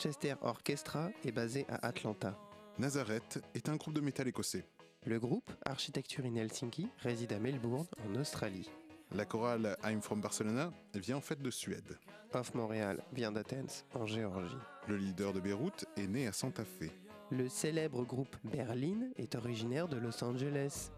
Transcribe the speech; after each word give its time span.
Manchester 0.00 0.36
Orchestra 0.40 1.10
est 1.26 1.30
basé 1.30 1.66
à 1.68 1.86
Atlanta. 1.86 2.34
Nazareth 2.78 3.38
est 3.54 3.68
un 3.68 3.76
groupe 3.76 3.92
de 3.92 4.00
métal 4.00 4.26
écossais. 4.28 4.64
Le 5.04 5.20
groupe 5.20 5.50
Architecture 5.66 6.24
in 6.24 6.36
Helsinki 6.36 6.88
réside 7.00 7.34
à 7.34 7.38
Melbourne, 7.38 7.86
en 8.08 8.18
Australie. 8.18 8.70
La 9.14 9.26
chorale 9.26 9.76
I'm 9.84 10.00
from 10.00 10.22
Barcelona 10.22 10.72
vient 10.94 11.18
en 11.18 11.20
fait 11.20 11.42
de 11.42 11.50
Suède. 11.50 11.98
Off 12.32 12.54
Montréal 12.54 13.04
vient 13.12 13.30
d'Athens, 13.30 13.84
en 13.92 14.06
Géorgie. 14.06 14.56
Le 14.88 14.96
leader 14.96 15.34
de 15.34 15.40
Beyrouth 15.40 15.84
est 15.98 16.06
né 16.06 16.26
à 16.26 16.32
Santa 16.32 16.64
Fe. 16.64 16.88
Le 17.30 17.50
célèbre 17.50 18.02
groupe 18.02 18.34
Berlin 18.42 19.10
est 19.18 19.34
originaire 19.34 19.86
de 19.86 19.98
Los 19.98 20.24
Angeles. 20.24 20.92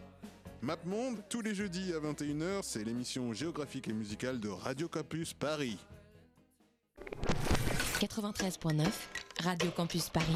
MapMonde, 0.61 1.25
tous 1.29 1.43
les 1.43 1.57
jeudis 1.57 1.93
à 1.93 1.99
21h, 1.99 2.61
c'est 2.63 2.85
l'émission 2.85 3.33
géographique 3.33 3.89
et 3.89 3.93
musicale 3.93 4.39
de 4.39 4.49
Radio 4.49 4.87
Campus 4.87 5.35
Paris. 5.35 5.81
93.9, 8.03 8.85
Radio 9.45 9.71
Campus 9.71 10.09
Paris, 10.09 10.35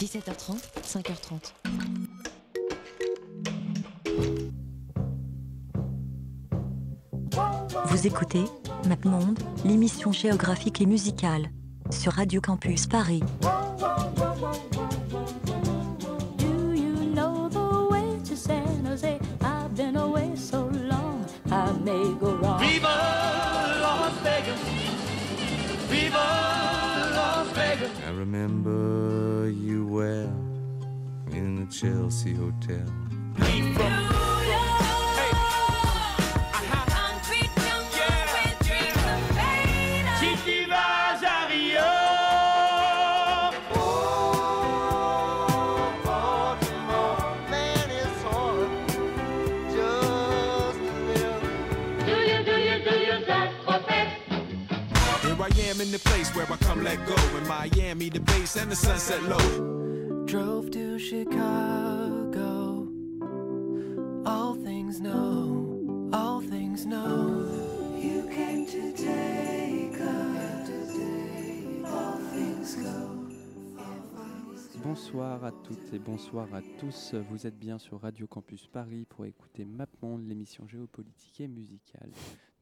17h30, 0.00 0.58
5h30. 0.82 1.52
Vous 7.84 8.06
écoutez 8.08 8.42
MapMonde, 8.88 9.38
l'émission 9.64 10.10
géographique 10.10 10.80
et 10.80 10.86
musicale, 10.86 11.50
sur 11.90 12.12
Radio 12.12 12.40
Campus 12.40 12.88
Paris. 12.88 13.22
I 31.82 31.90
am 31.90 33.76
a 36.72 36.84
country 36.88 37.42
champion! 37.92 38.96
Chiquivajari! 40.16 41.76
Baltimore! 46.02 47.36
Man, 47.50 47.90
it's 47.90 48.22
hard. 48.22 48.70
Just 49.68 50.80
a 50.80 51.00
little. 51.04 51.40
Do 52.06 52.16
you, 52.16 52.38
do 52.42 52.54
you, 52.56 52.76
do 52.84 52.94
you, 52.96 53.16
that 53.26 53.48
prophet? 53.64 54.08
Here 55.20 55.40
I 55.42 55.50
am 55.68 55.80
in 55.82 55.90
the 55.92 55.98
place 55.98 56.34
where 56.34 56.50
I 56.50 56.56
come 56.56 56.82
let 56.82 57.04
go. 57.06 57.16
In 57.36 57.46
Miami, 57.46 58.08
the 58.08 58.20
bass 58.20 58.56
and 58.56 58.72
the 58.72 58.76
sunset 58.76 59.22
low. 59.24 59.75
Bonsoir 74.82 75.44
à 75.44 75.52
toutes 75.52 75.92
et 75.92 75.98
bonsoir 76.00 76.52
à 76.52 76.60
tous. 76.80 77.14
Vous 77.30 77.46
êtes 77.46 77.56
bien 77.56 77.78
sur 77.78 78.00
Radio 78.00 78.26
Campus 78.26 78.66
Paris 78.66 79.06
pour 79.08 79.26
écouter 79.26 79.64
MapMonde, 79.64 80.26
l'émission 80.26 80.66
géopolitique 80.66 81.40
et 81.40 81.46
musicale 81.46 82.10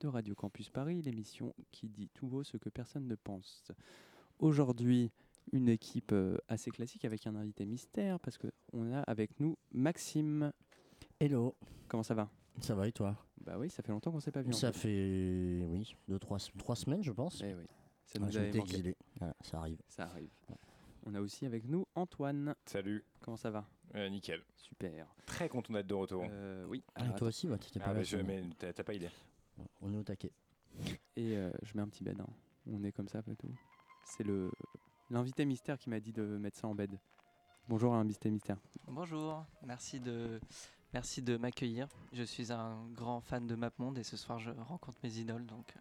de 0.01 0.09
Radio 0.09 0.35
Campus 0.35 0.69
Paris, 0.69 1.01
l'émission 1.01 1.55
qui 1.73 1.89
dit 1.89 2.11
tout 2.13 2.29
haut 2.31 2.45
ce 2.45 2.59
que 2.59 2.69
personne 2.69 3.07
ne 3.09 3.15
pense. 3.15 3.73
Aujourd'hui, 4.39 5.11
une 5.53 5.69
équipe 5.69 6.13
euh, 6.13 6.37
assez 6.49 6.71
classique 6.71 7.05
avec 7.05 7.27
un 7.27 7.35
invité 7.37 7.65
mystère 7.67 8.19
parce 8.21 8.39
qu'on 8.39 8.93
a 8.93 9.01
avec 9.03 9.39
nous 9.41 9.57
Maxime. 9.73 10.53
Hello, 11.21 11.55
Comment 11.89 12.03
ça 12.03 12.15
va? 12.15 12.29
Ça 12.61 12.75
va 12.75 12.89
et 12.89 12.93
toi? 12.93 13.17
Bah 13.41 13.57
oui, 13.59 13.69
ça 13.69 13.83
fait 13.83 13.93
longtemps 13.93 14.11
qu'on 14.13 14.21
s'est 14.21 14.31
pas 14.33 14.43
vu. 14.43 14.51
en 14.51 14.53
Ça 14.57 14.73
fait. 14.73 14.79
fait, 15.61 15.65
oui, 15.67 15.95
deux, 16.09 16.19
trois, 16.19 16.39
trois 16.59 16.77
semaines, 16.77 17.03
je 17.03 17.13
pense. 17.13 17.43
Eh 17.45 17.55
oui, 17.55 17.65
ça 18.07 18.19
Ah, 18.23 18.27
nous 18.27 18.39
exilé. 18.39 18.97
Voilà, 19.19 19.35
ça 19.43 19.59
arrive. 19.59 19.79
Ça 19.89 20.05
arrive. 20.05 20.31
On 21.07 21.15
a 21.15 21.21
aussi 21.21 21.45
avec 21.47 21.67
nous 21.67 21.87
Antoine. 21.95 22.55
Salut, 22.67 23.05
Comment 23.21 23.37
ça 23.37 23.51
va? 23.51 23.69
Euh, 23.95 24.09
nickel. 24.09 24.43
Super. 24.57 25.07
Très 25.27 25.49
content 25.49 25.73
d'être 25.75 25.87
de 25.87 25.95
retour. 25.95 26.25
Euh, 26.29 26.65
oui. 26.69 26.83
Ah, 26.95 27.03
alors, 27.03 27.17
toi 27.17 27.29
aussi, 27.29 27.47
bah, 27.47 27.59
t'étais 27.59 27.81
ah, 27.83 27.87
pas 27.87 27.93
là. 27.93 27.99
mais, 27.99 28.05
je- 28.05 28.17
sinon. 28.17 28.25
mais 28.27 28.43
t'as 28.59 28.73
t'as 28.73 28.83
pas 28.85 28.95
idée. 28.95 29.11
On 29.83 29.93
est 29.93 29.97
au 29.99 30.03
taquet. 30.03 30.33
Et 31.17 31.37
euh, 31.37 31.51
je 31.63 31.77
mets 31.77 31.83
un 31.83 31.89
petit 31.89 32.03
bed. 32.03 32.19
hein. 32.21 32.27
On 32.67 32.83
est 32.83 32.93
comme 32.93 33.09
ça, 33.09 33.23
pas 33.23 33.35
tout. 33.37 33.55
C'est 34.05 34.25
le 34.25 34.51
l'invité 35.11 35.45
mystère 35.45 35.79
qui 35.79 35.91
m'a 35.91 36.01
dit 36.01 36.13
de 36.13 36.23
mettre 36.23 36.59
ça 36.59 36.69
en 36.69 36.75
bed. 36.75 36.99
Bonjour 37.69 37.95
invité 37.95 38.31
mystère. 38.31 38.59
Bonjour, 38.87 39.45
merci 39.63 40.01
de, 40.01 40.41
merci 40.93 41.23
de 41.23 41.37
m'accueillir. 41.37 41.89
Je 42.13 42.23
suis 42.23 42.53
un 42.53 42.87
grand 42.93 43.21
fan 43.21 43.47
de 43.47 43.55
MapMonde 43.55 43.99
et 43.99 44.05
ce 44.05 44.17
soir 44.17 44.39
je 44.39 44.51
rencontre 44.51 44.99
mes 45.03 45.19
idoles. 45.19 45.47
Donc... 45.47 45.75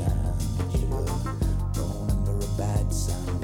Shotgun 0.00 0.38
shine, 0.40 0.70
shake 0.70 0.88
my 0.88 0.96
body, 1.02 1.44
bone 1.74 2.10
in 2.10 2.24
the 2.24 2.46
red 2.58 2.92
sound. 2.92 3.00
with 3.10 3.18
a 3.20 3.28
blue 3.28 3.32
moon 3.32 3.39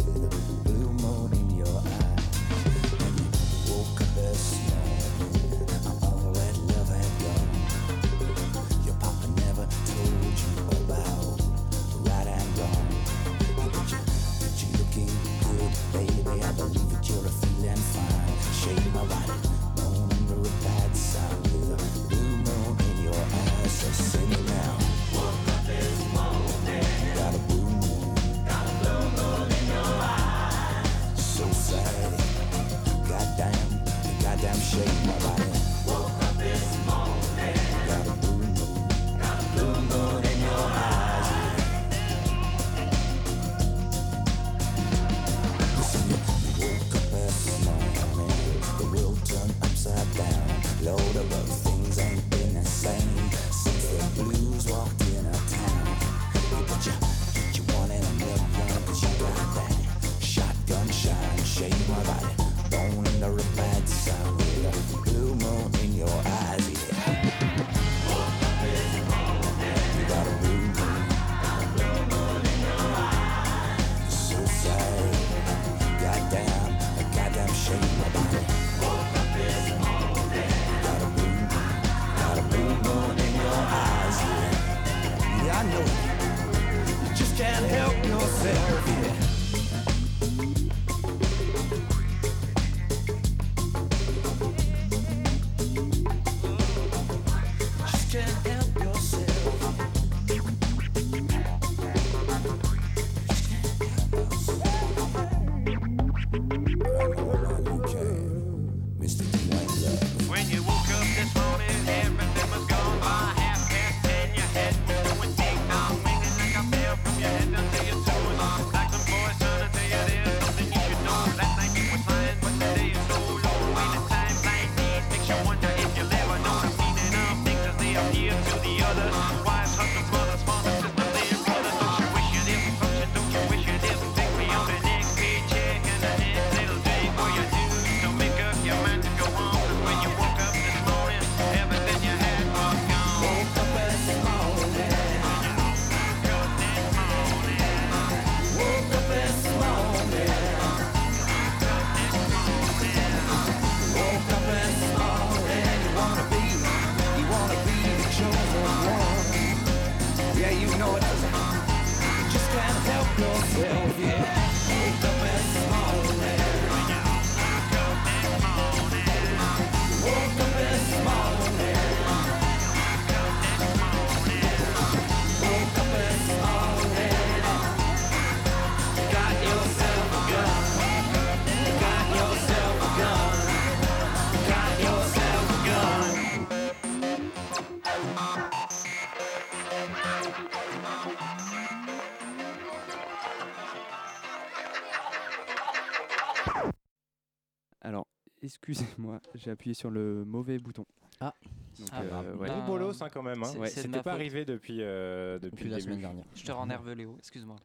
excusez-moi, 198.68 199.20
j'ai 199.34 199.50
appuyé 199.50 199.74
sur 199.74 199.90
le 199.90 200.24
mauvais 200.24 200.58
bouton. 200.58 200.84
Ah. 201.20 201.32
Donc, 201.78 201.88
Ah, 201.92 202.02
euh, 202.02 202.36
ouais. 202.36 202.48
bah, 202.48 202.64
bolos, 202.66 203.00
hein, 203.02 203.08
quand 203.12 203.22
même. 203.22 203.42
Hein. 203.42 203.46
c'est- 203.46 203.58
Ouais. 203.58 203.68
C'était 203.68 203.88
pas 203.88 203.98
faute. 203.98 204.06
arrivé 204.12 204.44
depuis, 204.44 204.78
euh, 204.82 205.38
depuis, 205.38 205.64
la 205.68 205.76
début. 205.76 205.82
semaine 205.82 206.00
dernière. 206.00 206.24
Je 206.34 206.44
te 206.44 206.52
rennerve 206.52 206.90
Léo, 206.92 207.14
excuse-moi. 207.18 207.56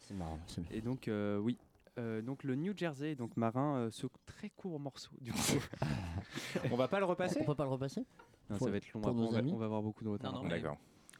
C'est 0.00 0.14
marrant. 0.14 0.38
c'est- 0.46 0.62
Et 0.70 0.80
donc, 0.80 1.06
euh, 1.08 1.36
oui. 1.38 1.58
Euh, 1.98 2.22
donc 2.22 2.42
le 2.44 2.54
New 2.54 2.72
Jersey, 2.74 3.14
donc 3.14 3.36
Marin, 3.36 3.76
euh, 3.76 3.90
ce 3.90 4.06
très 4.24 4.48
court 4.48 4.80
morceau. 4.80 5.10
Du 5.20 5.32
coup, 5.32 5.38
On 6.72 6.76
va 6.76 6.88
pas 6.88 6.98
le 7.00 7.04
repasser 7.04 7.40
On 7.42 7.44
peut 7.44 7.54
pas 7.56 7.64
le 7.64 7.70
repasser 7.70 8.06
Non, 8.48 8.58
ça 8.58 8.70
va 8.70 8.76
être 8.78 8.90
long. 8.94 9.00
pour 9.00 9.10
après, 9.10 9.20
nos 9.20 9.28
on, 9.28 9.32
va, 9.32 9.40
on 9.42 9.56
va 9.58 9.64
avoir 9.66 9.82
beaucoup 9.82 10.04
de 10.04 10.08
retard. 10.08 10.32
Non, 10.32 10.48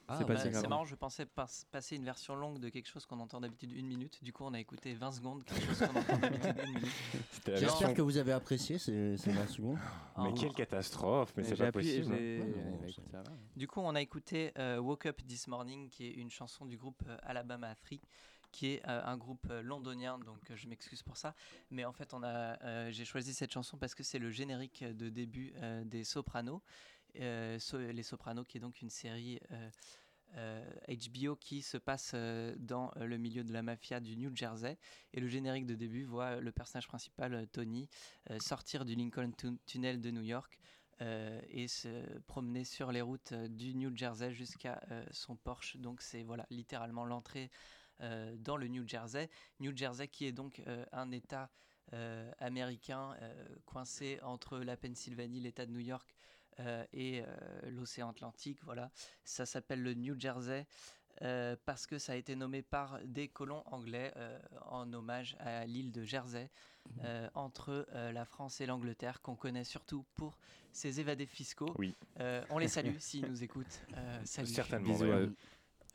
D'accord. 0.09 0.17
c'est 0.19 0.25
Bah, 0.49 0.53
si 0.55 0.61
c'est 0.61 0.69
marrant, 0.69 0.85
je 0.85 0.95
pensais 0.95 1.27
pas- 1.27 1.47
passer 1.71 1.97
une 1.97 2.05
version 2.05 2.35
longue 2.35 2.59
de 2.59 2.69
quelque 2.71 2.87
chose 2.89 3.05
qu'on 3.07 3.21
entend 3.21 3.41
d'habitude 3.41 3.73
une 3.73 3.87
minute. 3.87 4.23
Du 4.25 4.33
coup, 4.33 4.45
on 4.45 4.55
a 4.55 4.61
écouté 4.61 4.95
20 4.95 5.13
secondes, 5.13 5.45
quelque 5.45 5.67
chose 5.67 5.79
qu'on 5.79 5.99
entend 5.99 6.17
d'habitude 6.19 6.55
une 6.67 6.73
minute. 6.75 6.93
J'espère 7.47 7.59
version- 7.61 7.95
que 7.95 8.03
vous 8.03 8.17
avez 8.17 8.33
apprécié 8.33 8.79
ces, 8.79 9.17
ces 9.19 9.31
20 9.33 9.47
secondes. 9.47 9.79
Mais 10.19 10.31
Oh. 10.31 10.35
quelle 10.35 10.53
catastrophe, 10.55 11.33
mais 11.37 11.43
Mais 11.43 11.49
c'est 11.51 11.57
pas 11.57 11.67
appuyé, 11.67 11.99
possible. 11.99 12.15
hein. 12.15 12.87
Ouais, 12.87 12.95
bah. 13.13 13.23
Du 13.57 13.67
coup, 13.69 13.81
on 13.81 13.95
a 13.95 14.01
écouté 14.01 14.53
euh, 14.59 14.79
Woke 14.79 15.07
Up 15.07 15.21
This 15.27 15.47
Morning, 15.47 15.89
qui 15.89 16.07
est 16.07 16.13
une 16.15 16.31
chanson 16.31 16.65
du 16.67 16.77
groupe 16.77 17.03
euh, 17.07 17.17
Alabama 17.23 17.75
3, 17.75 17.99
qui 18.51 18.69
est 18.69 18.83
euh, 18.89 19.03
un 19.05 19.19
groupe 19.19 19.47
londonien, 19.63 20.19
donc 20.19 20.39
euh, 20.51 20.57
je 20.57 20.69
m'excuse 20.69 21.03
pour 21.03 21.19
ça. 21.19 21.35
Mais 21.71 21.85
en 21.85 21.93
fait, 21.93 22.15
on 22.15 22.23
a, 22.23 22.59
euh, 22.65 22.91
j'ai 22.91 23.05
choisi 23.05 23.35
cette 23.35 23.53
chanson 23.53 23.77
parce 23.77 23.95
que 23.95 24.03
c'est 24.03 24.19
le 24.19 24.31
générique 24.31 24.83
de 24.85 25.11
début 25.11 25.53
euh, 25.57 25.85
des 25.85 26.03
Sopranos. 26.03 26.63
Euh, 27.17 27.59
les 27.93 28.03
Sopranos, 28.03 28.45
qui 28.45 28.59
est 28.59 28.61
donc 28.61 28.81
une 28.81 28.91
série 28.91 29.41
euh, 29.51 29.71
euh, 30.37 30.71
HBO 30.89 31.37
qui 31.37 31.63
se 31.63 31.79
passe 31.79 32.13
euh, 32.15 32.55
dans 32.59 32.93
euh, 32.97 33.07
le 33.07 33.17
milieu 33.17 33.45
de 33.45 33.53
la 33.53 33.63
mafia 33.63 34.01
du 34.01 34.17
New 34.17 34.35
Jersey. 34.35 34.79
Et 35.15 35.21
le 35.21 35.29
générique 35.29 35.67
de 35.67 35.75
début 35.75 36.05
voit 36.05 36.41
le 36.41 36.53
personnage 36.53 36.87
principal, 36.87 37.35
euh, 37.35 37.47
Tony, 37.47 37.89
euh, 38.31 38.39
sortir 38.39 38.85
du 38.85 38.95
Lincoln 38.95 39.33
Tun- 39.33 39.59
Tunnel 39.67 40.01
de 40.01 40.11
New 40.11 40.23
York 40.23 40.59
euh, 41.01 41.41
et 41.49 41.69
se 41.69 42.19
promener 42.27 42.65
sur 42.65 42.93
les 42.93 43.01
routes 43.01 43.33
euh, 43.33 43.49
du 43.49 43.75
New 43.75 43.97
Jersey 43.97 44.33
jusqu'à 44.33 44.83
euh, 44.91 45.05
son 45.13 45.37
Porsche. 45.37 45.77
Donc 45.79 46.03
c'est 46.03 46.25
voilà 46.25 46.47
littéralement 46.51 47.05
l'entrée 47.05 47.51
euh, 48.01 48.37
dans 48.39 48.57
le 48.57 48.69
New 48.69 48.87
Jersey. 48.87 49.31
New 49.61 49.75
Jersey 49.77 50.09
qui 50.09 50.27
est 50.27 50.33
donc 50.33 50.61
euh, 50.67 50.85
un 50.93 51.11
État 51.11 51.51
euh, 51.95 52.31
américain 52.39 53.17
euh, 53.23 53.49
coincé 53.65 54.19
entre 54.23 54.59
la 54.59 54.77
Pennsylvanie, 54.77 55.41
l'État 55.41 55.65
de 55.65 55.73
New 55.73 55.81
York 55.81 56.15
euh, 56.61 56.85
et 56.93 57.23
euh, 57.23 57.27
l'océan 57.71 58.11
Atlantique. 58.11 58.59
Voilà, 58.65 58.91
ça 59.25 59.47
s'appelle 59.47 59.83
le 59.83 59.95
New 59.95 60.19
Jersey. 60.19 60.67
euh, 61.23 61.57
parce 61.65 61.89
que 61.89 61.99
ça 61.99 62.13
a 62.13 62.15
été 62.17 62.37
nommé 62.37 62.63
par 62.63 63.01
des 63.05 63.27
colons 63.27 63.65
anglais 63.67 64.13
euh, 64.17 64.39
en 64.67 64.93
hommage 64.93 65.37
à 65.41 65.67
l'île 65.67 65.91
de 65.91 66.05
Jersey 66.05 66.49
euh, 67.03 67.29
entre 67.35 67.87
euh, 67.93 68.13
la 68.13 68.25
France 68.25 68.61
et 68.61 68.67
l'Angleterre 68.67 69.21
qu'on 69.21 69.35
connaît 69.35 69.65
surtout 69.65 70.05
pour 70.15 70.39
ses 70.71 71.01
évadés 71.01 71.27
fiscaux. 71.27 71.75
Oui. 71.77 71.97
Euh, 72.21 72.45
on 72.51 72.59
les 72.59 72.69
salue 72.69 72.97
s'ils 73.01 73.27
nous 73.27 73.43
écoutent. 73.43 73.81
Euh, 73.97 74.21
salut. 74.25 74.47
Certainement. 74.47 74.93
Bisous. 74.93 75.35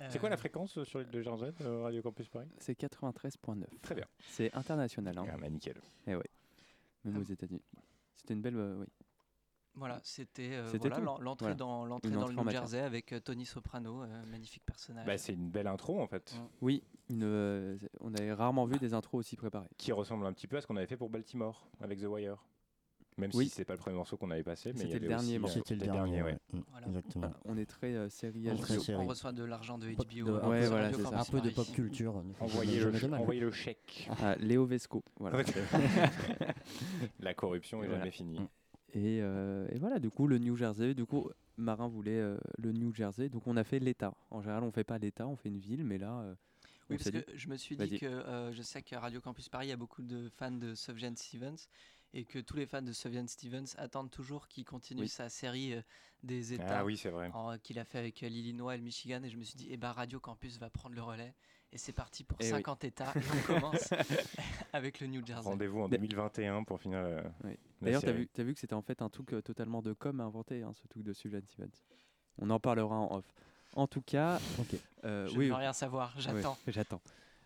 C'est 0.10 0.20
quoi 0.20 0.28
la 0.30 0.36
fréquence 0.36 0.84
sur 0.84 1.00
l'île 1.00 1.10
de 1.12 1.22
Jersey 1.22 1.54
Radio 1.62 2.02
Campus 2.02 2.28
Paris? 2.28 2.50
C'est 2.60 2.78
93.9. 2.78 3.64
Très 3.82 3.96
bien. 3.96 4.06
C'est 4.30 4.54
international, 4.54 5.18
hein. 5.20 5.26
Ah, 5.32 5.38
bah, 5.40 5.50
nickel. 5.50 5.80
Eh 6.06 6.16
ouais. 6.16 6.30
Même 7.06 7.16
Ah. 7.16 7.20
aux 7.20 7.24
États-Unis. 7.24 7.62
C'était 8.18 8.34
une 8.34 8.42
belle. 8.42 8.58
euh, 8.58 8.76
oui. 8.82 8.88
Voilà, 9.76 10.00
c'était 10.04 10.52
euh, 10.54 10.70
voilà, 10.80 11.00
l'entrée 11.00 11.46
Voilà. 11.46 11.56
dans 11.56 11.86
l'entrée 11.86 12.12
dans 12.12 12.28
le 12.28 12.34
New. 12.36 12.50
Jersey 12.50 12.80
avec 12.80 13.12
euh, 13.12 13.20
Tony 13.20 13.46
Soprano, 13.46 14.04
euh, 14.04 14.26
magnifique 14.30 14.64
personnage. 14.66 15.06
Bah, 15.08 15.18
c'est 15.18 15.34
une 15.34 15.50
belle 15.50 15.68
intro 15.68 16.00
en 16.00 16.08
fait, 16.08 16.36
Mm. 16.36 16.46
Oui, 16.62 16.84
une, 17.10 17.24
euh, 17.24 17.78
on 18.00 18.14
avait 18.14 18.34
rarement 18.34 18.66
vu 18.66 18.78
des 18.78 18.94
intros 18.94 19.20
aussi 19.20 19.36
préparées. 19.36 19.70
qui 19.78 19.92
ressemble 19.92 20.26
un 20.28 20.34
petit 20.34 20.48
peu 20.48 20.58
à 20.58 20.62
ce 20.62 20.68
qu'on 20.68 20.78
avait 20.78 20.86
fait 20.88 20.98
pour 20.98 21.10
Baltimore 21.10 21.68
avec 21.82 22.00
The 22.00 22.06
Wire. 22.06 22.44
Même 23.20 23.30
Oui. 23.36 23.46
si 23.48 23.52
c'est 23.54 23.66
pas 23.66 23.74
le 23.74 23.80
premier 23.80 23.96
morceau 23.96 24.18
qu'on 24.18 24.32
avait 24.32 24.42
passé, 24.44 24.74
mais 24.74 24.82
C'était 24.82 24.98
le 24.98 25.08
dernier 25.08 25.34
aussi, 25.34 25.40
morceau. 25.40 25.60
euh, 25.60 25.64
C'était 25.68 25.86
le 25.86 25.92
dernier, 25.92 26.24
ouais. 26.24 26.32
ouais. 26.34 26.40
Mm, 26.54 26.60
Voilà. 26.72 26.88
Exactement. 26.88 27.28
Voilà, 27.28 27.40
on 27.46 27.58
est 27.58 27.66
très 27.68 27.94
euh, 27.94 28.10
série 28.10 28.46
On 28.48 28.54
est 28.54 28.56
HBO. 28.56 28.62
très 28.64 28.80
série. 28.80 29.04
on 29.04 29.06
reçoit 29.08 29.32
de 29.32 29.44
l'argent 29.44 29.78
de 29.78 29.92
Pop- 29.94 30.08
HBO. 30.08 30.26
de- 30.26 30.32
euh, 30.32 30.42
un 30.44 30.50
Ouais, 30.50 30.62
peu- 30.62 30.68
voilà, 30.68 30.94
ça. 30.94 31.20
Un 31.20 31.26
peu 31.26 31.42
de 31.42 31.50
pop 31.52 31.68
culture. 31.74 32.24
Envoyez 32.40 32.80
le, 32.80 32.90
le 32.92 33.52
chèque. 33.52 34.10
Ah, 34.22 34.36
Léo 34.40 34.66
Vesco. 34.66 35.04
Voilà. 35.20 35.44
La 37.20 37.34
corruption 37.34 37.84
est 37.84 37.90
jamais 37.90 38.12
finie. 38.12 38.40
Et, 38.94 39.20
euh, 39.22 39.68
et 39.72 39.80
voilà, 39.80 40.00
du 40.00 40.10
coup, 40.10 40.28
le 40.28 40.38
New 40.38 40.56
Jersey, 40.56 40.94
du 40.94 41.06
coup, 41.06 41.30
Marin 41.58 41.88
voulait 41.88 42.20
euh, 42.20 42.38
le 42.58 42.72
New 42.72 42.94
Jersey, 42.94 43.30
donc 43.30 43.48
on 43.48 43.58
a 43.58 43.64
fait 43.64 43.80
l'État. 43.80 44.14
En 44.30 44.42
général, 44.42 44.64
on 44.64 44.72
fait 44.72 44.84
pas 44.84 44.98
l'État, 44.98 45.28
on 45.28 45.36
fait 45.36 45.50
une 45.50 45.60
ville, 45.60 45.84
mais 45.84 45.98
là, 45.98 46.20
euh, 46.22 46.36
Oui, 46.90 46.98
parce 46.98 47.10
que 47.12 47.26
je 47.36 47.48
me 47.50 47.58
suis 47.58 47.76
dit 47.76 47.98
que 48.00 48.06
euh, 48.06 48.52
je 48.54 48.62
sais 48.62 48.82
qu'à 48.84 49.00
Radio 49.00 49.20
Campus 49.22 49.50
Paris, 49.50 49.68
il 49.68 49.70
y 49.70 49.74
a 49.74 49.78
beaucoup 49.78 50.04
de 50.04 50.30
fans 50.30 50.52
de 50.52 50.76
Sufjan 50.76 51.16
Stevens 51.16 51.58
et 52.14 52.26
que 52.26 52.38
tous 52.38 52.56
les 52.58 52.68
fans 52.68 52.82
de 52.84 52.92
Sufjan 52.92 53.26
Stevens 53.26 53.66
attendent 53.78 54.12
toujours 54.12 54.48
qu'il 54.48 54.66
continue 54.66 55.02
Oui. 55.02 55.08
sa 55.10 55.30
série 55.30 55.74
euh, 55.74 55.82
des 56.22 56.54
États 56.54 56.80
Ah 56.82 56.86
oui, 56.86 56.96
c'est 56.96 57.10
vrai. 57.10 57.32
en- 57.34 57.58
qu'il 57.58 57.80
a 57.80 57.86
fait 57.86 57.98
avec 57.98 58.22
l'Illinois 58.22 58.76
et 58.76 58.78
le 58.78 58.84
Michigan. 58.84 59.22
Et 59.24 59.30
je 59.30 59.38
me 59.38 59.44
suis 59.44 59.58
dit, 59.58 59.68
eh 59.72 59.78
ben, 59.78 59.92
Radio 59.92 60.20
Campus 60.20 60.60
va 60.60 60.70
prendre 60.70 60.94
le 60.96 61.02
relais. 61.02 61.34
Et 61.74 61.78
c'est 61.80 61.92
parti 61.92 62.24
pour 62.24 62.38
Eh 62.40 62.44
oui. 62.46 62.50
50 62.52 62.84
États. 62.84 63.12
Et 63.16 63.20
on 63.50 63.54
commence 63.56 63.90
avec 64.74 65.00
le 65.00 65.08
New 65.08 65.26
Jersey. 65.26 65.50
Rendez-vous 65.50 65.82
en 65.82 65.90
D'a- 65.90 65.98
2021 65.98 66.64
pour 66.64 66.80
finir 66.80 67.04
Oui. 67.44 67.50
la 67.82 67.86
D'ailleurs, 67.86 68.02
tu 68.02 68.10
as 68.10 68.14
vu, 68.14 68.28
t'as 68.32 68.44
vu 68.44 68.54
que 68.54 68.60
c'était 68.60 68.76
en 68.76 68.82
fait 68.84 69.02
un 69.02 69.10
truc 69.10 69.34
euh, 69.34 69.42
totalement 69.42 69.82
de 69.82 69.94
com 69.94 70.20
inventé, 70.22 70.62
hein, 70.62 70.72
ce 70.74 70.88
truc 70.88 71.04
de 71.04 71.14
Sufjan 71.14 71.40
Stevens. 71.48 71.72
On 72.38 72.50
en 72.52 72.60
parlera 72.60 72.96
en 72.96 73.18
off. 73.18 73.26
En 73.76 73.88
tout 73.88 74.02
cas, 74.02 74.40
Ok. 74.60 74.76
euh, 75.04 75.28
Je 75.28 75.38
oui, 75.38 75.46
ne 75.46 75.50
veux 75.50 75.56
rien 75.58 75.74
savoir, 75.74 76.14
j'attends. 76.20 76.58
j'attends. 76.68 77.02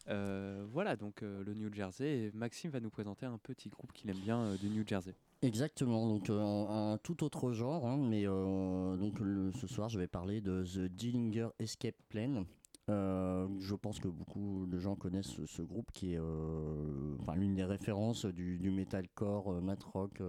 Euh, 0.09 0.65
voilà, 0.71 0.95
donc 0.97 1.23
euh, 1.23 1.43
le 1.45 1.53
New 1.53 1.73
Jersey. 1.73 2.05
Et 2.25 2.31
Maxime 2.33 2.71
va 2.71 2.79
nous 2.81 2.89
présenter 2.89 3.25
un 3.25 3.37
petit 3.37 3.69
groupe 3.69 3.91
qu'il 3.93 4.09
aime 4.09 4.17
bien 4.19 4.39
euh, 4.41 4.57
du 4.57 4.67
New 4.69 4.85
Jersey. 4.85 5.13
Exactement, 5.41 6.07
donc 6.07 6.29
euh, 6.29 6.41
un, 6.41 6.93
un 6.93 6.97
tout 6.97 7.23
autre 7.23 7.51
genre, 7.51 7.85
hein, 7.85 7.97
mais 7.97 8.23
euh, 8.25 8.97
donc 8.97 9.19
le- 9.19 9.51
ce 9.51 9.67
soir 9.67 9.87
je 9.87 9.99
vais 9.99 10.07
parler 10.07 10.41
de 10.41 10.63
The 10.63 10.79
Dillinger 10.91 11.49
Escape 11.59 11.95
Plan. 12.09 12.43
Euh, 12.89 13.47
je 13.59 13.75
pense 13.75 13.99
que 13.99 14.07
beaucoup 14.07 14.65
de 14.65 14.79
gens 14.79 14.95
connaissent 14.95 15.45
ce, 15.45 15.61
groupe 15.61 15.91
qui 15.91 16.13
est 16.13 16.19
euh, 16.19 17.17
l'une 17.35 17.53
des 17.53 17.65
références 17.65 18.25
du, 18.25 18.69
metalcore, 18.71 19.51
euh, 19.51 19.61
mat 19.61 19.81
rock, 19.83 20.21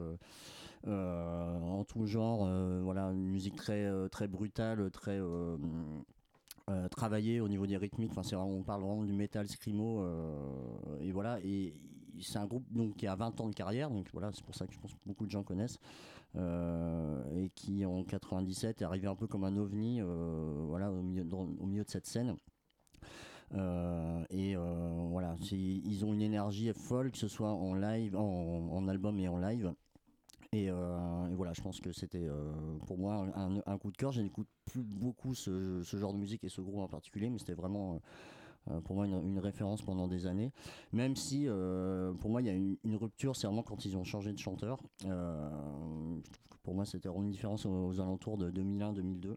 euh, 0.86 1.60
en 1.60 1.84
tout 1.84 2.06
genre. 2.06 2.48
voilà, 2.82 3.06
une 3.06 3.28
musique 3.28 3.56
très, 3.56 3.88
très 4.10 4.26
brutale, 4.26 4.90
très 4.90 5.20
travaillée 6.90 7.40
au 7.40 7.48
niveau 7.48 7.66
des 7.66 7.76
rythmiques. 7.76 8.12
Enfin, 8.16 8.36
on 8.38 8.62
parle 8.62 8.82
vraiment 8.82 9.04
du 9.04 9.12
metal 9.12 9.48
screamo. 9.48 10.02
euh, 10.02 11.00
et 11.00 11.12
voilà, 11.12 11.38
et 11.44 11.74
c'est 12.20 12.38
un 12.38 12.46
groupe 12.46 12.64
donc, 12.72 12.96
qui 12.96 13.06
a 13.06 13.14
20 13.14 13.40
ans 13.40 13.48
de 13.48 13.54
carrière, 13.54 13.90
donc 13.90 14.08
voilà, 14.12 14.30
c'est 14.32 14.44
pour 14.44 14.54
ça 14.54 14.66
que 14.66 14.72
je 14.72 14.78
pense 14.80 14.92
que 14.92 14.98
beaucoup 15.06 15.26
de 15.26 15.30
gens 15.30 15.44
connaissent. 15.44 15.78
Et 17.38 17.50
qui 17.50 17.84
en 17.84 18.04
97 18.04 18.82
est 18.82 18.84
arrivé 18.84 19.06
un 19.06 19.14
peu 19.14 19.26
comme 19.26 19.44
un 19.44 19.56
ovni 19.56 20.00
euh, 20.00 20.64
voilà, 20.66 20.90
au, 20.90 21.02
milieu, 21.02 21.24
de 21.24 21.88
cette 21.88 22.06
scène. 22.06 22.36
Euh, 23.54 24.24
et 24.30 24.56
euh, 24.56 25.06
voilà, 25.10 25.36
ils 25.50 26.04
ont 26.04 26.12
une 26.12 26.22
énergie 26.22 26.70
folle, 26.74 27.10
que 27.10 27.18
ce 27.18 27.28
soit 27.28 27.52
en 27.52 27.74
live, 27.74 28.16
en, 28.16 28.88
album 28.88 29.18
et 29.20 29.28
en 29.28 29.38
live. 29.38 29.72
Et, 30.52 30.70
voilà, 30.70 31.52
je 31.52 31.60
pense 31.60 31.80
que 31.80 31.92
c'était 31.92 32.26
pour 32.86 32.98
moi 32.98 33.26
un, 33.34 33.78
coup 33.78 33.90
de 33.90 33.96
cœur. 33.96 34.12
Je 34.12 34.22
n'écoute 34.22 34.48
plus 34.64 34.82
beaucoup 34.82 35.34
ce, 35.34 35.82
genre 35.82 36.12
de 36.12 36.18
musique 36.18 36.44
et 36.44 36.48
ce 36.48 36.60
groupe 36.60 36.80
en 36.80 36.88
particulier, 36.88 37.30
mais 37.30 37.38
c'était 37.38 37.54
vraiment 37.54 38.00
pour 38.84 38.96
moi 38.96 39.06
une, 39.06 39.38
référence 39.38 39.82
pendant 39.82 40.08
des 40.08 40.26
années. 40.26 40.52
Même 40.92 41.16
si 41.16 41.46
pour 42.18 42.30
moi 42.30 42.40
il 42.42 42.46
y 42.46 42.50
a 42.50 42.54
une, 42.54 42.76
une 42.82 42.96
rupture, 42.96 43.36
c'est 43.36 43.46
vraiment 43.46 43.62
quand 43.62 43.84
ils 43.84 43.96
ont 43.96 44.04
changé 44.04 44.32
de 44.32 44.38
chanteur. 44.38 44.80
Pour 46.62 46.74
moi 46.74 46.84
c'était 46.84 47.08
une 47.08 47.30
différence 47.30 47.66
aux, 47.66 48.00
alentours 48.00 48.38
de 48.38 48.50
2001-2002. 48.50 49.36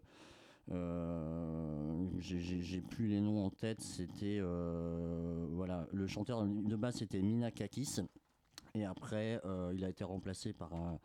Euh, 0.70 2.06
j'ai 2.18 2.80
plus 2.80 3.08
les 3.08 3.20
noms 3.20 3.44
en 3.44 3.50
tête. 3.50 3.80
C'était 3.80 4.38
euh, 4.40 5.46
voilà 5.50 5.86
le 5.92 6.06
chanteur 6.06 6.44
de 6.46 6.76
base 6.76 6.96
c'était 6.96 7.20
Mina 7.20 7.50
Kakis 7.50 8.00
et 8.74 8.84
après 8.84 9.40
euh, 9.44 9.72
il 9.74 9.84
a 9.84 9.88
été 9.88 10.04
remplacé 10.04 10.52
par 10.52 10.72
un 10.74 10.98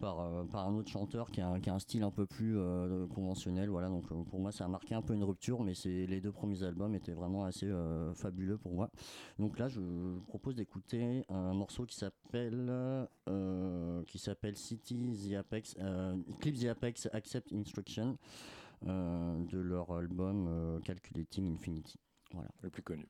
par, 0.00 0.20
euh, 0.20 0.44
par 0.44 0.66
un 0.68 0.74
autre 0.74 0.90
chanteur 0.90 1.30
qui 1.30 1.40
a, 1.40 1.48
un- 1.48 1.60
qui 1.60 1.70
a 1.70 1.74
un 1.74 1.78
style 1.78 2.02
un 2.02 2.10
peu 2.10 2.26
plus 2.26 2.58
euh, 2.58 3.06
conventionnel 3.08 3.68
voilà. 3.70 3.88
Donc 3.88 4.04
euh, 4.12 4.22
pour 4.24 4.40
moi 4.40 4.52
ça 4.52 4.64
a 4.64 4.68
marqué 4.68 4.94
un 4.94 5.02
peu 5.02 5.14
une 5.14 5.24
rupture 5.24 5.62
mais 5.62 5.74
c'est 5.74 6.06
les 6.06 6.20
deux 6.20 6.32
premiers 6.32 6.62
albums 6.62 6.94
étaient 6.94 7.12
vraiment 7.12 7.44
assez 7.44 7.66
euh, 7.66 8.12
fabuleux 8.14 8.58
pour 8.58 8.72
moi. 8.72 8.90
Donc 9.38 9.58
là 9.58 9.68
je 9.68 9.80
vous 9.80 10.20
propose 10.26 10.56
d'écouter 10.56 11.24
un 11.28 11.54
morceau 11.54 11.84
qui 11.86 11.96
s'appelle 11.96 12.68
euh, 13.28 14.02
qui 14.06 14.18
s'appelle 14.18 14.56
City 14.56 15.28
the 15.30 15.34
Apex 15.34 15.76
euh, 15.80 16.16
Clip 16.40 16.58
the 16.58 16.66
Apex 16.66 17.08
Accept 17.12 17.52
Instruction 17.52 18.18
euh, 18.86 19.44
de 19.46 19.58
leur 19.58 19.90
album 19.92 20.46
euh, 20.48 20.80
Calculating 20.80 21.54
Infinity. 21.54 21.98
Voilà. 22.32 22.48
Le 22.62 22.70
plus 22.70 22.82
connu 22.82 23.06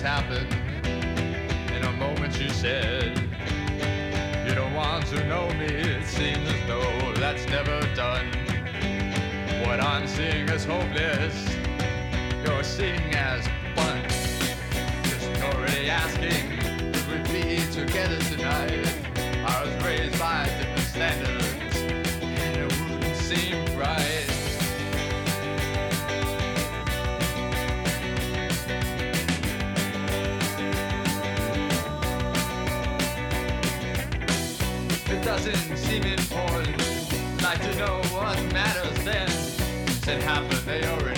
happened. 0.05 0.53
In 1.75 1.83
a 1.83 1.91
moment 1.93 2.39
you 2.39 2.49
said, 2.49 3.17
You 4.47 4.53
don't 4.53 4.75
want 4.75 5.07
to 5.07 5.27
know 5.27 5.47
me. 5.55 5.65
It 5.65 6.05
seems 6.05 6.47
as 6.47 6.67
though 6.67 7.13
that's 7.15 7.47
never 7.47 7.79
done. 7.95 8.27
What 9.65 9.79
I'm 9.79 10.07
seeing 10.07 10.47
is 10.49 10.63
hopeless. 10.63 11.24
It 40.07 40.21
happened, 40.21 40.59
they 40.67 40.85
already 40.85 41.14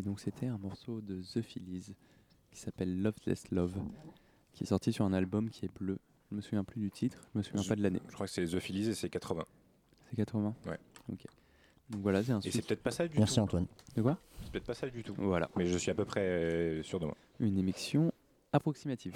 Et 0.00 0.02
donc 0.02 0.18
c'était 0.18 0.46
un 0.46 0.56
morceau 0.56 1.02
de 1.02 1.20
The 1.20 1.42
Phillies 1.42 1.94
qui 2.50 2.58
s'appelle 2.58 3.02
Loveless 3.02 3.50
Love, 3.50 3.76
qui 4.54 4.64
est 4.64 4.66
sorti 4.66 4.94
sur 4.94 5.04
un 5.04 5.12
album 5.12 5.50
qui 5.50 5.66
est 5.66 5.78
bleu. 5.78 5.98
Je 6.30 6.36
me 6.36 6.40
souviens 6.40 6.64
plus 6.64 6.80
du 6.80 6.90
titre, 6.90 7.18
je 7.34 7.38
me 7.38 7.42
souviens 7.42 7.60
Je- 7.60 7.68
pas 7.68 7.76
de 7.76 7.82
l'année. 7.82 8.00
Je 8.08 8.14
crois 8.14 8.24
que 8.26 8.32
c'est 8.32 8.46
The 8.46 8.58
Phillies 8.60 8.88
et 8.88 8.94
c'est 8.94 9.10
80. 9.10 9.44
C'est 10.08 10.16
80 10.16 10.54
Ouais. 10.66 10.78
Ok. 11.12 11.26
Donc 11.90 12.00
voilà, 12.00 12.22
c'est 12.24 12.32
un 12.32 12.40
Et 12.40 12.50
c'est 12.50 12.66
peut-être 12.66 12.82
pas 12.82 12.92
ça 12.92 13.06
du 13.06 13.18
Merci 13.18 13.34
tout. 13.34 13.40
Antoine. 13.42 13.66
De 13.94 14.00
quoi? 14.00 14.18
C'est 14.42 14.52
peut-être 14.52 14.64
pas 14.64 14.72
ça 14.74 14.88
du 14.88 15.02
tout. 15.02 15.12
Voilà. 15.18 15.50
Mais 15.56 15.66
je 15.66 15.76
suis 15.76 15.90
à 15.90 15.94
peu 15.94 16.06
près 16.06 16.22
euh, 16.22 16.82
sûr 16.82 16.98
de 16.98 17.04
moi. 17.04 17.16
Une 17.40 17.58
émission 17.58 18.10
approximative. 18.54 19.12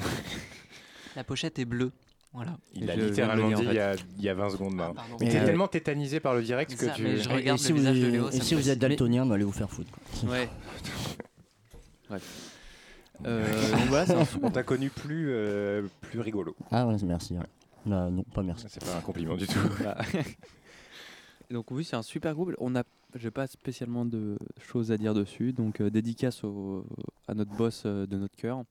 La 1.16 1.25
pochette 1.25 1.59
est 1.59 1.64
bleue. 1.64 1.92
Voilà. 2.35 2.57
Il 2.75 2.83
Et 2.90 2.97
de 2.97 3.05
littéralement 3.05 3.49
le 3.49 3.55
dit 3.55 3.62
il 3.64 3.75
y, 3.75 3.79
a, 3.79 3.94
il 4.18 4.25
y 4.25 4.29
a 4.29 4.35
20 4.35 4.51
secondes. 4.51 4.75
Marc. 4.75 4.94
pardon. 4.94 5.16
Mais 5.20 5.27
Et 5.27 5.31
t'es 5.31 5.38
euh, 5.38 5.47
tellement 5.47 5.68
tétanisé 5.68 6.18
par 6.20 6.35
le 6.35 6.42
direct 6.42 6.75
que 6.77 6.87
ça, 6.87 6.92
tu. 6.92 7.05
je 7.16 7.29
Et, 7.31 7.33
regarde 7.33 7.59
si 7.59 7.73
le 7.73 7.79
vous, 7.79 7.85
de 7.87 8.07
Léo, 8.09 8.29
et 8.31 8.40
si 8.40 8.55
vous 8.57 8.68
êtes 8.68 8.79
daltonien, 8.79 9.25
bah, 9.25 9.37
allez 9.37 9.44
vous 9.44 9.53
faire 9.53 9.70
foutre. 9.70 9.90
quoi. 9.90 10.31
Ouais. 10.33 10.49
Bref. 12.09 12.51
Euh, 13.25 13.70
donc 13.70 13.81
voilà, 13.88 14.07
c'est 14.07 14.14
un 14.14 14.27
On 14.42 14.51
t'a 14.51 14.64
connu 14.64 14.90
plus, 14.90 15.29
euh, 15.31 15.87
plus 16.01 16.20
rigolo. 16.20 16.57
Ah 16.70 16.87
ouais, 16.87 16.97
merci. 17.05 17.35
ouais. 17.35 17.47
Non, 17.87 18.11
non, 18.11 18.23
pas 18.25 18.42
merci. 18.42 18.66
C'est 18.68 18.85
pas 18.85 18.97
un 18.97 19.01
compliment 19.01 19.37
du 19.37 19.47
tout. 19.47 19.59
Donc 21.51 21.70
oui, 21.70 21.85
c'est 21.85 21.97
un 21.97 22.03
super 22.03 22.35
groupe. 22.35 22.53
On 22.59 22.75
a, 22.75 22.83
j'ai 23.14 23.31
pas 23.31 23.47
spécialement 23.47 24.05
de 24.05 24.38
choses 24.59 24.90
à 24.90 24.97
dire 24.97 25.14
dessus. 25.14 25.53
Donc 25.53 25.81
euh, 25.81 25.90
dédicace 25.90 26.42
au, 26.44 26.85
à 27.29 27.35
notre 27.35 27.53
boss 27.55 27.83
euh, 27.87 28.07
de 28.07 28.16
notre 28.16 28.35
cœur, 28.37 28.64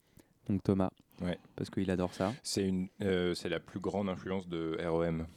donc 0.49 0.63
Thomas, 0.63 0.89
Ouais. 1.21 1.37
parce 1.55 1.69
qu'il 1.69 1.89
adore 1.91 2.13
ça. 2.13 2.33
C'est 2.43 2.63
une, 2.67 2.87
euh, 3.01 3.33
c'est 3.33 3.49
la 3.49 3.59
plus 3.59 3.79
grande 3.79 4.09
influence 4.09 4.47
de 4.47 4.77
REM, 4.83 5.27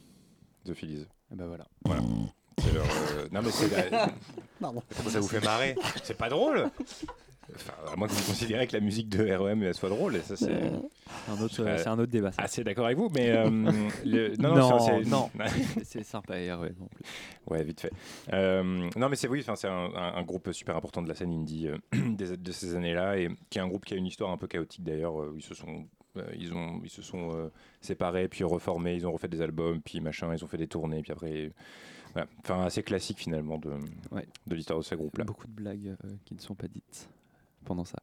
The 0.65 0.73
Phillies. 0.73 1.07
Et 1.31 1.35
ben 1.35 1.47
voilà. 1.47 1.67
Voilà. 1.85 2.01
C'est 2.59 2.73
leur, 2.73 2.85
euh, 2.85 3.27
Non 3.31 3.41
mais 3.41 3.51
c'est 3.51 3.69
la... 3.91 4.09
Pardon. 4.59 4.81
Ça 5.07 5.19
vous 5.19 5.27
fait 5.27 5.43
marrer 5.43 5.75
C'est 6.03 6.17
pas 6.17 6.29
drôle 6.29 6.69
Enfin, 7.55 7.73
à 7.93 7.95
moins 7.95 8.07
que 8.07 8.13
vous 8.13 8.25
considérez 8.27 8.67
que 8.67 8.73
la 8.73 8.81
musique 8.81 9.07
de 9.09 9.31
REM 9.31 9.63
elle 9.63 9.73
soit 9.73 9.89
drôle, 9.89 10.15
et 10.17 10.19
ça 10.21 10.35
c'est... 10.35 10.51
Un 11.29 11.41
autre, 11.41 11.61
Euh, 11.65 11.77
c'est 11.77 11.87
un 11.87 11.97
autre 11.97 12.11
débat. 12.11 12.31
ça. 12.33 12.41
Assez 12.41 12.63
d'accord 12.63 12.85
avec 12.85 12.97
vous, 12.97 13.09
mais... 13.15 13.29
euh, 13.29 13.49
le- 14.05 14.35
Non, 14.37 14.55
Non, 14.55 14.69
non, 15.05 15.29
c'est- 15.83 16.03
sympa, 16.03 16.33
ouais, 16.33 16.47
non 16.79 16.87
plus. 16.87 17.03
Ouais, 17.47 17.63
vite 17.63 17.79
fait. 17.79 17.91
Euh, 18.33 18.89
non, 18.97 19.07
mais 19.09 19.15
c'est 19.15 19.27
oui, 19.29 19.39
enfin, 19.41 19.55
c'est 19.55 19.67
un, 19.69 19.93
un- 19.95 20.15
un 20.15 20.23
groupe 20.23 20.51
super 20.51 20.75
important 20.75 21.01
de 21.01 21.07
la 21.07 21.15
scène 21.15 21.31
indie 21.31 21.67
euh, 21.67 21.77
des- 22.15 22.35
de 22.37 22.51
ces 22.51 22.75
années-là, 22.75 23.17
et 23.17 23.29
qui 23.49 23.59
est 23.59 23.61
un 23.61 23.67
groupe 23.67 23.85
qui 23.85 23.93
a 23.93 23.97
une 23.97 24.07
histoire 24.07 24.31
un 24.31 24.37
peu 24.37 24.47
chaotique 24.47 24.83
d'ailleurs. 24.83 25.21
euh, 25.21 25.31
où 25.33 25.37
ils 25.37 25.43
se 25.43 25.53
sont, 25.55 25.85
euh, 26.17 26.23
ils 26.37 26.53
ont, 26.53 26.81
ils 26.83 26.89
se 26.89 27.01
sont 27.01 27.31
euh, 27.33 27.49
séparés, 27.79 28.27
puis 28.27 28.43
reformés, 28.43 28.95
ils 28.95 29.07
ont 29.07 29.11
refait 29.13 29.27
des 29.29 29.41
albums, 29.41 29.81
puis 29.81 30.01
machin, 30.01 30.33
ils 30.35 30.43
ont 30.43 30.47
fait 30.47 30.57
des 30.57 30.67
tournées, 30.67 31.01
puis 31.01 31.11
après, 31.13 31.51
voilà. 32.13 32.27
enfin, 32.43 32.63
assez 32.65 32.83
classique 32.83 33.19
finalement 33.19 33.57
de, 33.57 33.71
Ouais. 34.11 34.27
de 34.47 34.55
l'histoire 34.55 34.79
de 34.79 34.83
ce 34.83 34.95
groupe-là. 34.95 35.23
Beaucoup 35.23 35.47
de 35.47 35.53
blagues 35.53 35.95
euh, 36.03 36.09
qui 36.25 36.35
ne 36.35 36.39
sont 36.41 36.55
pas 36.55 36.67
dites 36.67 37.07
pendant 37.67 37.85
ça. 37.85 37.99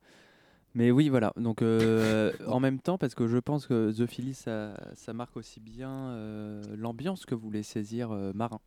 Mais 0.76 0.90
oui, 0.90 1.08
voilà. 1.08 1.32
Donc, 1.36 1.62
euh, 1.62 2.32
en 2.48 2.60
même 2.60 2.80
temps, 2.80 2.98
parce 2.98 3.14
que 3.14 3.26
je 3.28 3.38
pense 3.38 3.66
que 3.66 3.92
The 3.92 4.06
Philly, 4.06 4.34
ça, 4.34 4.74
ça 4.94 5.12
marque 5.12 5.36
aussi 5.36 5.60
bien 5.60 5.90
euh, 5.90 6.62
l'ambiance 6.76 7.26
que 7.26 7.34
voulait 7.34 7.62
saisir 7.62 8.10
euh, 8.12 8.32
Marin. 8.34 8.60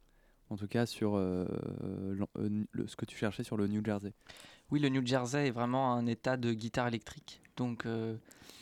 En 0.50 0.56
tout 0.56 0.68
cas, 0.68 0.86
sur 0.86 1.18
le- 1.18 2.88
ce 2.88 2.96
que 2.96 3.04
tu 3.06 3.18
cherchais 3.18 3.44
sur 3.44 3.58
le 3.58 3.68
New 3.68 3.84
Jersey. 3.84 4.14
Oui, 4.72 4.80
le 4.80 4.88
New 4.90 5.06
Jersey 5.06 5.48
est 5.48 5.52
vraiment 5.52 5.94
un 5.94 6.06
état 6.08 6.38
de 6.38 6.54
guitare 6.54 6.88
électrique. 6.88 7.42
Donc, 7.58 7.86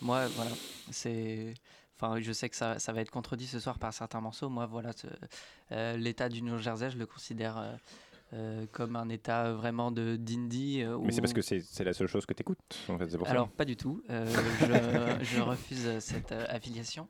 moi, 0.01 0.27
voilà, 0.29 0.51
c'est. 0.89 1.53
Enfin, 1.95 2.19
je 2.19 2.31
sais 2.31 2.49
que 2.49 2.55
ça, 2.55 2.79
ça 2.79 2.91
va 2.91 3.01
être 3.01 3.11
contredit 3.11 3.45
ce 3.45 3.59
soir 3.59 3.77
par 3.77 3.93
certains 3.93 4.19
morceaux. 4.19 4.49
Moi, 4.49 4.65
voilà, 4.65 4.91
l'état 5.95 6.27
du 6.27 6.41
New 6.41 6.57
Jersey, 6.57 6.89
je 6.89 6.97
le 6.97 7.05
considère 7.05 7.77
euh, 8.33 8.35
euh, 8.63 8.65
comme 8.71 8.95
un 8.95 9.09
état 9.09 9.53
vraiment 9.53 9.91
de 9.91 10.15
d'indie. 10.15 10.81
euh, 10.83 10.97
Mais 11.01 11.11
c'est 11.11 11.21
parce 11.21 11.33
que 11.33 11.41
c'est 11.41 11.83
la 11.83 11.93
seule 11.93 12.07
chose 12.07 12.25
que 12.25 12.33
tu 12.33 12.41
écoutes, 12.41 12.57
en 12.89 12.97
fait, 12.97 13.17
pour 13.17 13.27
alors, 13.27 13.47
ça. 13.47 13.53
pas 13.57 13.65
du 13.65 13.75
tout. 13.77 14.01
Euh, 14.09 14.25
je, 14.59 15.23
je 15.23 15.41
refuse 15.41 15.99
cette 15.99 16.31
euh, 16.31 16.45
affiliation. 16.49 17.07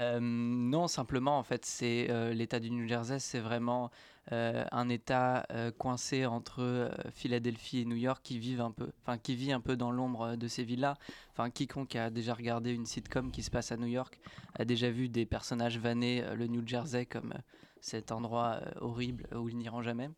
Euh, 0.00 0.18
non, 0.20 0.88
simplement, 0.88 1.38
en 1.38 1.42
fait, 1.44 1.64
c'est 1.64 2.08
euh, 2.10 2.32
l'État 2.34 2.58
du 2.58 2.70
New 2.70 2.88
Jersey, 2.88 3.20
c'est 3.20 3.38
vraiment 3.38 3.90
euh, 4.32 4.64
un 4.72 4.88
État 4.88 5.46
euh, 5.52 5.70
coincé 5.70 6.26
entre 6.26 6.62
euh, 6.62 6.88
Philadelphie 7.12 7.80
et 7.80 7.84
New 7.84 7.94
York 7.94 8.20
qui 8.24 8.38
vivent 8.40 8.60
un 8.62 8.72
peu, 8.72 8.88
enfin, 9.02 9.18
qui 9.18 9.36
vit 9.36 9.52
un 9.52 9.60
peu 9.60 9.76
dans 9.76 9.92
l'ombre 9.92 10.22
euh, 10.22 10.36
de 10.36 10.48
ces 10.48 10.64
villas. 10.64 10.96
Enfin, 11.32 11.50
quiconque 11.50 11.94
a 11.94 12.10
déjà 12.10 12.34
regardé 12.34 12.72
une 12.72 12.86
sitcom 12.86 13.30
qui 13.30 13.42
se 13.44 13.50
passe 13.52 13.70
à 13.70 13.76
New 13.76 13.86
York 13.86 14.18
a 14.58 14.64
déjà 14.64 14.90
vu 14.90 15.08
des 15.08 15.26
personnages 15.26 15.78
vanner 15.78 16.24
euh, 16.24 16.34
le 16.34 16.48
New 16.48 16.66
Jersey 16.66 17.06
comme 17.06 17.32
euh, 17.32 17.38
cet 17.80 18.10
endroit 18.10 18.60
euh, 18.62 18.70
horrible 18.80 19.28
où 19.36 19.48
ils 19.48 19.56
n'iront 19.56 19.82
jamais, 19.82 20.06
euh, 20.06 20.10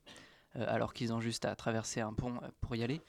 alors 0.67 0.93
qu'ils 0.93 1.13
ont 1.13 1.21
juste 1.21 1.45
à 1.45 1.55
traverser 1.55 2.01
un 2.01 2.13
pont 2.13 2.37
euh, 2.43 2.49
pour 2.61 2.77
y 2.77 2.83
aller. 2.83 3.01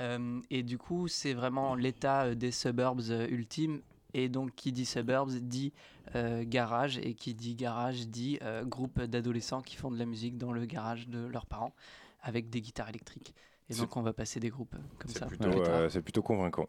Euh, 0.00 0.40
et 0.50 0.62
du 0.62 0.78
coup, 0.78 1.08
c'est 1.08 1.34
vraiment 1.34 1.74
l'état 1.74 2.24
euh, 2.24 2.34
des 2.34 2.50
suburbs 2.50 3.10
euh, 3.10 3.26
ultimes. 3.28 3.80
Et 4.14 4.28
donc, 4.28 4.54
qui 4.54 4.72
dit 4.72 4.86
suburbs 4.86 5.32
dit 5.32 5.72
euh, 6.14 6.44
garage, 6.46 6.98
et 6.98 7.14
qui 7.14 7.34
dit 7.34 7.54
garage 7.54 8.06
dit 8.08 8.38
euh, 8.42 8.64
groupe 8.64 9.02
d'adolescents 9.02 9.62
qui 9.62 9.76
font 9.76 9.90
de 9.90 9.98
la 9.98 10.06
musique 10.06 10.38
dans 10.38 10.52
le 10.52 10.64
garage 10.64 11.08
de 11.08 11.26
leurs 11.26 11.46
parents 11.46 11.74
avec 12.22 12.48
des 12.48 12.60
guitares 12.60 12.88
électriques. 12.88 13.34
Et 13.68 13.74
donc, 13.74 13.96
on 13.96 14.02
va 14.02 14.12
passer 14.12 14.38
des 14.38 14.48
groupes 14.48 14.76
comme 14.98 15.10
C'est 15.10 15.18
ça. 15.18 15.28
euh, 15.42 15.88
c'est 15.88 16.02
plutôt 16.02 16.22
convaincant. 16.22 16.68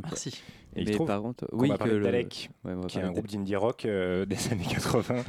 Merci. 0.00 0.42
Et 0.76 0.84
Mais 0.84 0.96
par 0.96 1.20
contre, 1.20 1.48
oui, 1.52 1.68
va 1.68 1.78
que 1.78 1.88
le- 1.88 2.00
Dalek, 2.04 2.50
Ouais, 2.64 2.72
on 2.74 2.80
va 2.82 2.86
qui 2.86 2.98
est 2.98 3.02
un 3.02 3.10
groupe 3.10 3.26
d'indie 3.26 3.56
rock 3.56 3.84
euh, 3.84 4.26
des 4.26 4.52
années 4.52 4.64
80. 4.68 5.24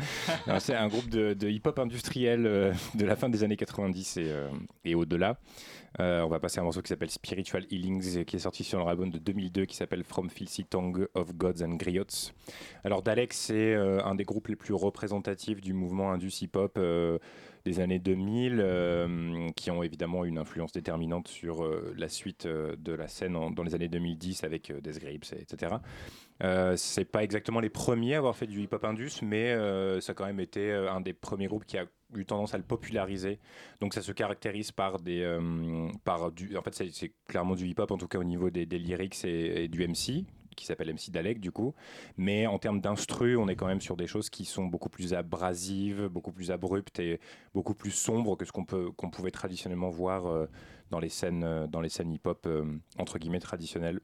Non, 0.47 0.59
c'est 0.59 0.75
un 0.75 0.87
groupe 0.87 1.09
de, 1.09 1.33
de 1.33 1.49
hip-hop 1.49 1.79
industriel 1.79 2.45
euh, 2.45 2.71
de 2.95 3.05
la 3.05 3.15
fin 3.15 3.29
des 3.29 3.43
années 3.43 3.57
90 3.57 4.17
et, 4.17 4.25
euh, 4.27 4.49
et 4.85 4.93
au-delà. 4.93 5.39
Euh, 5.99 6.21
on 6.21 6.27
va 6.27 6.39
passer 6.39 6.59
à 6.59 6.61
un 6.61 6.65
morceau 6.65 6.81
qui 6.83 6.89
s'appelle 6.89 7.09
Spiritual 7.09 7.65
Healings, 7.71 8.23
qui 8.25 8.35
est 8.35 8.39
sorti 8.39 8.63
sur 8.63 8.77
leur 8.77 8.89
album 8.89 9.09
de 9.09 9.17
2002 9.17 9.65
qui 9.65 9.75
s'appelle 9.75 10.03
From 10.03 10.29
Filthy 10.29 10.65
Tongue 10.65 11.07
of 11.15 11.33
Gods 11.33 11.63
and 11.63 11.77
Griots. 11.77 12.31
Alors 12.83 13.01
Dalek, 13.01 13.33
c'est 13.33 13.73
euh, 13.73 14.03
un 14.03 14.13
des 14.13 14.25
groupes 14.25 14.49
les 14.49 14.55
plus 14.55 14.75
représentatifs 14.75 15.61
du 15.61 15.73
mouvement 15.73 16.11
indus 16.11 16.33
hip-hop 16.41 16.75
euh, 16.77 17.17
des 17.67 17.81
années 17.81 17.99
2000, 17.99 18.59
euh, 18.59 19.49
qui 19.55 19.71
ont 19.71 19.83
évidemment 19.83 20.23
une 20.23 20.37
influence 20.37 20.71
déterminante 20.71 21.27
sur 21.27 21.65
euh, 21.65 21.93
la 21.97 22.07
suite 22.07 22.45
euh, 22.45 22.75
de 22.77 22.93
la 22.93 23.09
scène 23.09 23.33
dans 23.33 23.63
les 23.63 23.75
années 23.75 23.89
2010 23.89 24.45
avec 24.45 24.71
Death 24.81 24.99
Grips, 24.99 25.33
etc. 25.33 25.75
C'est 26.75 27.05
pas 27.05 27.23
exactement 27.23 27.59
les 27.59 27.69
premiers 27.69 28.15
à 28.15 28.19
avoir 28.19 28.35
fait 28.35 28.47
du 28.47 28.61
hip-hop 28.61 28.85
indus, 28.85 29.21
mais 29.21 29.55
ça 30.01 30.11
a 30.11 30.15
quand 30.15 30.25
même 30.25 30.39
été 30.39 30.71
un 30.71 31.01
des 31.01 31.13
premiers 31.13 31.47
groupes 31.47 31.65
qui 31.65 31.77
a 31.77 31.85
eu 32.15 32.25
tendance 32.25 32.53
à 32.53 32.57
le 32.57 32.63
populariser. 32.63 33.39
Donc 33.81 33.95
ça 33.95 34.01
se 34.03 34.11
caractérise 34.11 34.71
par 34.71 34.99
des, 34.99 35.37
par 36.03 36.31
du, 36.31 36.55
en 36.55 36.61
fait 36.61 36.75
c'est, 36.75 37.11
clairement 37.27 37.55
du 37.55 37.65
hip-hop 37.67 37.89
en 37.89 37.97
tout 37.97 38.07
cas 38.07 38.19
au 38.19 38.23
niveau 38.23 38.51
des, 38.51 38.67
des 38.67 38.77
lyrics 38.77 39.25
et 39.25 39.67
du 39.67 39.87
MC 39.87 40.25
qui 40.57 40.65
s'appelle 40.65 40.93
MC 40.93 41.11
Dalek 41.11 41.39
du 41.39 41.51
coup, 41.51 41.73
mais 42.17 42.47
en 42.47 42.59
termes 42.59 42.81
d'instru, 42.81 43.37
on 43.37 43.47
est 43.47 43.55
quand 43.55 43.67
même 43.67 43.79
sur 43.79 43.95
des 43.95 44.07
choses 44.07 44.29
qui 44.29 44.43
sont 44.43 44.65
beaucoup 44.65 44.89
plus 44.89 45.13
abrasives, 45.13 46.07
beaucoup 46.07 46.33
plus 46.33 46.51
abruptes 46.51 46.99
et 46.99 47.21
beaucoup 47.53 47.75
plus 47.75 47.91
sombres 47.91 48.35
que 48.35 48.43
ce 48.43 48.51
qu'on 48.51 48.65
qu'on 48.65 49.09
pouvait 49.09 49.31
traditionnellement 49.31 49.89
voir 49.89 50.25
euh, 50.25 50.47
dans 50.91 50.99
les 50.99 51.09
scènes 51.09 51.43
euh, 51.43 51.67
dans 51.67 51.79
les 51.79 51.89
scènes 51.89 52.11
hip-hop 52.11 52.45
euh, 52.47 52.65
entre 52.97 53.19
guillemets 53.19 53.39
traditionnelles. 53.39 54.01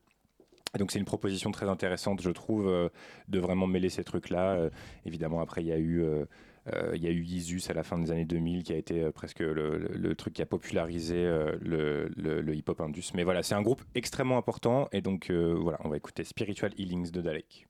Donc 0.77 0.91
c'est 0.91 0.99
une 0.99 1.05
proposition 1.05 1.51
très 1.51 1.67
intéressante, 1.69 2.21
je 2.21 2.31
trouve, 2.31 2.89
de 3.27 3.39
vraiment 3.39 3.67
mêler 3.67 3.89
ces 3.89 4.03
trucs-là. 4.03 4.71
Évidemment, 5.05 5.39
après, 5.39 5.61
il 5.61 5.67
y 5.67 5.71
a 5.71 5.77
eu... 5.77 6.03
euh, 6.71 6.91
il 6.95 7.03
y 7.03 7.07
a 7.07 7.11
eu 7.11 7.23
Isus 7.23 7.61
à 7.69 7.73
la 7.73 7.83
fin 7.83 7.99
des 7.99 8.11
années 8.11 8.25
2000 8.25 8.63
qui 8.63 8.73
a 8.73 8.77
été 8.77 9.03
euh, 9.03 9.11
presque 9.11 9.39
le, 9.39 10.15
truc 10.15 10.33
qui 10.33 10.41
a 10.41 10.45
popularisé 10.45 11.15
euh, 11.17 11.57
le, 11.61 12.55
hip-hop 12.55 12.79
indus. 12.81 13.11
Mais 13.13 13.23
voilà, 13.23 13.43
c'est 13.43 13.55
un 13.55 13.61
groupe 13.61 13.83
extrêmement 13.95 14.37
important 14.37 14.87
et 14.91 15.01
donc 15.01 15.31
voilà, 15.31 15.79
on 15.83 15.89
va 15.89 15.97
écouter 15.97 16.23
Spiritual 16.23 16.71
Healings 16.77 17.11
de 17.11 17.21
Dalek. 17.21 17.67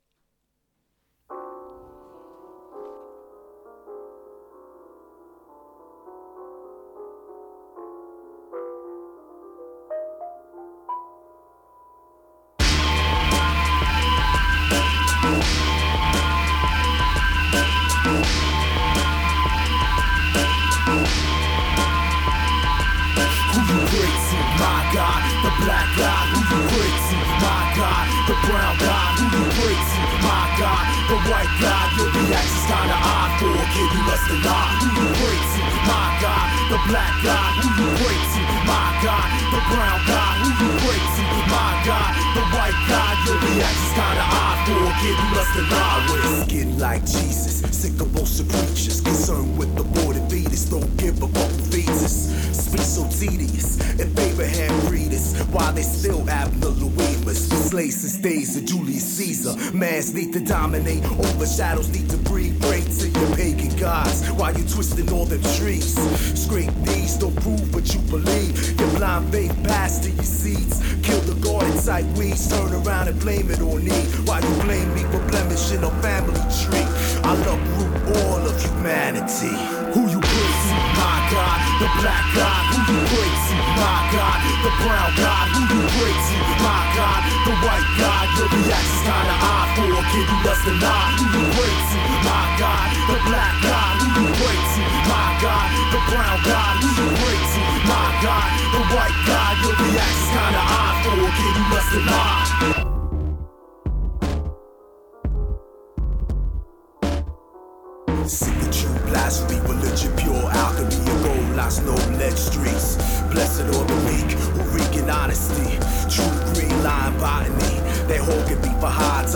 Religion, 109.68 110.12
pure 110.16 110.50
alchemy, 110.52 111.06
gold 111.24 111.56
no 111.86 111.96
streets. 112.36 112.96
Blessed 113.32 113.62
or 113.62 113.86
the 113.86 113.96
weak 114.08 114.32
who 114.32 114.62
reek 114.76 114.96
in 114.96 115.10
honesty, 115.10 115.78
true 116.10 116.54
green 116.54 116.84
line 116.84 117.18
botany. 117.20 117.80
They 118.08 118.18
hold 118.18 118.48
can 118.48 118.60
be 118.62 118.70
for 118.80 118.88
hides 118.88 119.36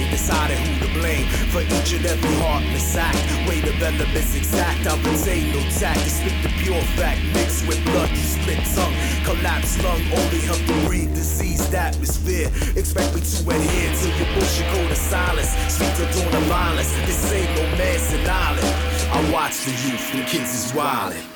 deciding 0.00 0.56
who 0.56 0.86
to 0.86 0.92
blame 0.98 1.26
for 1.52 1.60
each 1.60 1.92
and 1.92 2.06
every 2.06 2.34
heartless 2.40 2.96
act. 2.96 3.18
Way 3.46 3.60
of 3.60 3.82
elements 3.82 4.34
exact, 4.34 4.86
I 4.86 4.96
retain 5.04 5.52
no 5.52 5.60
tact. 5.78 6.00
To 6.00 6.10
speak 6.10 6.42
the 6.42 6.48
pure 6.62 6.80
fact, 6.96 7.20
mixed 7.34 7.66
with 7.66 7.84
blood, 7.84 8.08
you 8.10 8.16
split 8.16 8.64
tongue, 8.74 8.94
collapse 9.24 9.82
lung, 9.82 10.00
only 10.16 10.40
help 10.40 10.64
to 10.64 10.86
breathe 10.86 11.14
diseased 11.14 11.74
atmosphere. 11.74 12.48
Expect 12.76 13.14
me 13.14 13.20
to 13.20 13.50
adhere 13.50 13.92
to 14.00 14.08
your 14.16 14.28
bullshit 14.34 14.66
code 14.72 14.90
of 14.90 14.96
silence. 14.96 15.52
Sweet 15.68 15.94
to 15.96 16.04
dawn 16.12 16.34
of 16.34 16.42
violence, 16.48 16.92
this 17.04 17.32
ain't 17.32 17.50
no 17.56 17.64
man's 17.76 18.12
an 18.14 18.28
island. 18.28 18.68
I 19.12 19.30
watch 19.30 19.64
the 19.64 19.72
youth, 19.72 20.12
the 20.12 20.24
kids 20.24 20.54
is 20.54 20.72
wildin'. 20.72 21.31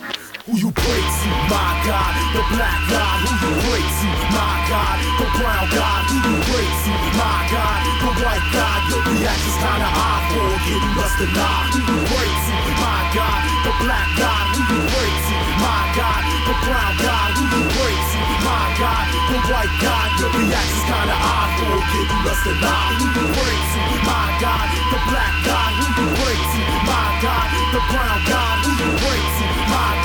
Who 0.46 0.54
you 0.62 0.70
pray 0.70 1.02
to, 1.02 1.28
my 1.50 1.70
God? 1.82 2.14
The 2.30 2.42
black 2.54 2.78
God, 2.86 3.18
who 3.26 3.34
you 3.34 3.52
pray 3.66 3.82
to, 3.82 4.08
my 4.30 4.54
God? 4.70 4.96
The 5.18 5.26
brown 5.42 5.66
God, 5.74 6.02
who 6.06 6.16
you 6.22 6.38
pray 6.46 6.68
to, 6.86 6.92
my 7.18 7.38
God? 7.50 7.78
The 7.98 8.10
white 8.22 8.46
God, 8.54 8.78
your 8.86 9.02
reaction's 9.10 9.58
kinda 9.58 9.90
odd 9.90 10.22
for 10.30 10.46
kid 10.62 10.78
who 10.86 10.90
loves 11.02 11.18
to. 11.18 11.26
Who 11.26 11.78
you 11.82 11.98
pray 12.06 12.30
to, 12.30 12.54
my 12.78 13.00
God? 13.10 13.40
The 13.66 13.72
black 13.82 14.06
God, 14.14 14.44
who 14.54 14.60
you 14.70 14.80
pray 14.86 15.12
to, 15.26 15.36
my 15.66 15.82
God? 15.98 16.22
The 16.22 16.54
brown 16.62 16.94
God, 16.94 17.28
who 17.34 17.42
you 17.50 17.62
pray 17.74 17.96
to, 18.06 18.18
my 18.46 18.66
God? 18.78 19.04
The 19.26 19.38
white 19.50 19.74
God, 19.82 20.08
your 20.14 20.30
reaction's 20.30 20.86
kinda 20.86 21.16
odd 21.26 21.50
for 21.58 21.74
kid 21.90 22.06
who 22.06 22.18
loves 22.22 22.42
to. 22.46 22.54
Who 22.54 23.06
you 23.18 23.24
pray 23.34 23.56
to, 23.74 23.82
my 24.06 24.26
God? 24.38 24.66
The 24.94 25.00
black 25.10 25.34
God, 25.42 25.70
who 25.74 25.86
you 25.90 26.06
pray 26.22 26.38
to, 26.38 26.60
my 26.86 27.06
God? 27.18 27.46
The 27.74 27.82
brown 27.90 28.20
God, 28.30 28.56
who 28.62 28.70
you 28.78 28.90
pray 29.02 29.22
to, 29.26 29.55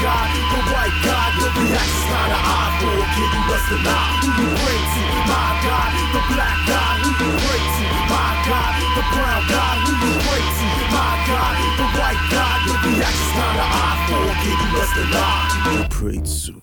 God? 0.01 0.27
The 0.33 0.59
white 0.73 0.97
God, 1.05 1.29
your 1.37 1.51
reaction's 1.61 2.05
kinda 2.09 2.39
odd 2.41 2.71
for 2.81 2.93
a 2.97 3.07
kid 3.13 3.31
who 3.37 3.53
to 3.69 3.77
lie. 3.85 4.17
Who 4.21 4.29
you 4.41 4.49
pray 4.57 4.81
to, 4.93 5.03
my 5.29 5.49
God? 5.61 5.89
The 6.13 6.21
black 6.33 6.57
God, 6.67 6.95
who 7.01 7.09
you 7.21 7.29
pray 7.45 7.61
to, 7.77 7.85
my 8.09 8.31
God? 8.49 8.73
The 8.97 9.03
brown 9.13 9.41
God, 9.47 9.77
who 9.85 9.91
you 10.01 10.13
pray 10.25 10.43
to, 10.57 10.67
my 10.89 11.13
God? 11.29 11.53
The 11.77 11.87
white 11.97 12.23
God, 12.33 12.57
your 12.65 12.79
reaction's 12.81 13.33
kinda 13.37 13.65
odd 13.85 13.97
for 14.09 14.23
a 14.25 14.35
kid 14.41 14.57
who 14.57 14.81
to 14.95 15.03
lie. 15.13 15.45
Who 15.63 15.69
you 15.77 15.85
pray 15.97 16.19
to? 16.41 16.53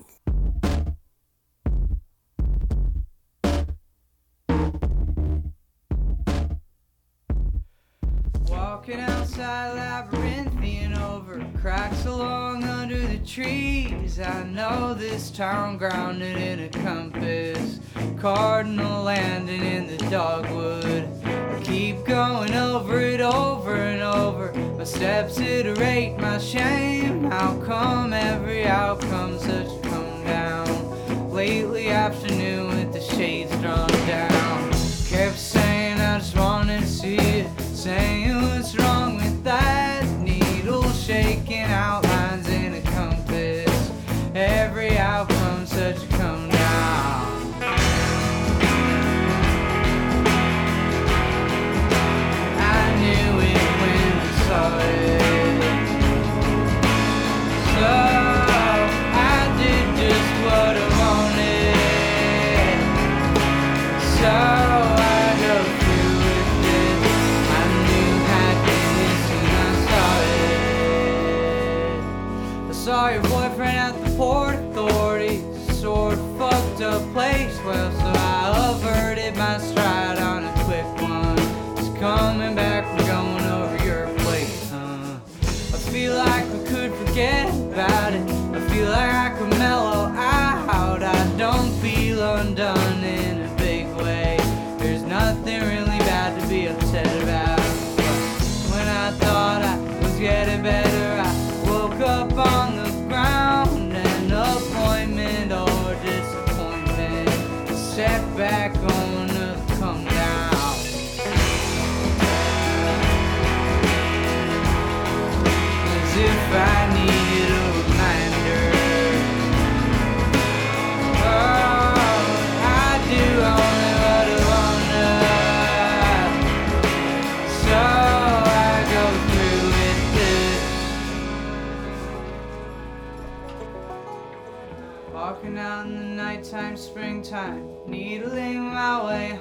Walking 8.50 9.00
outside 9.00 9.68
labyrinthian 9.76 10.38
over 10.38 10.47
cracks 11.60 12.06
along 12.06 12.64
under 12.64 12.98
the 12.98 13.18
trees. 13.18 14.20
I 14.20 14.44
know 14.44 14.94
this 14.94 15.30
town 15.30 15.76
grounded 15.76 16.36
in 16.36 16.60
a 16.60 16.68
compass, 16.68 17.80
cardinal 18.18 19.02
landing 19.04 19.62
in 19.62 19.86
the 19.86 19.98
dogwood. 20.10 21.08
Keep 21.64 21.88
keep 21.98 22.04
going 22.04 22.54
over 22.54 23.00
it 23.00 23.20
over 23.20 23.74
and 23.74 24.02
over. 24.02 24.52
My 24.76 24.84
steps 24.84 25.38
iterate 25.38 26.18
my 26.18 26.38
shame. 26.38 27.24
How 27.30 27.60
come 27.64 28.12
every 28.12 28.66
outcome's 28.66 29.42
such 29.42 29.66
a 29.66 29.80
come 29.88 30.24
down? 30.24 31.30
Lately 31.30 31.88
afternoon 31.90 32.68
with 32.68 32.92
the 32.92 33.00
shades 33.00 33.50
drawn 33.62 33.88
down. 34.06 34.70
Kept 35.08 35.38
saying 35.38 36.00
I 36.00 36.18
just 36.18 36.34
to 36.34 36.86
see 36.86 37.16
it. 37.16 37.60
Saying 37.60 38.42
what's 38.42 38.76
wrong 38.76 39.16
with 39.16 39.44
that 39.44 39.87
shaking 41.08 41.62
outlines 41.62 42.46
in 42.50 42.74
a 42.74 42.82
compass. 42.82 43.90
Every 44.34 44.98
outcome 44.98 45.64
such 45.64 46.04
a 46.04 46.17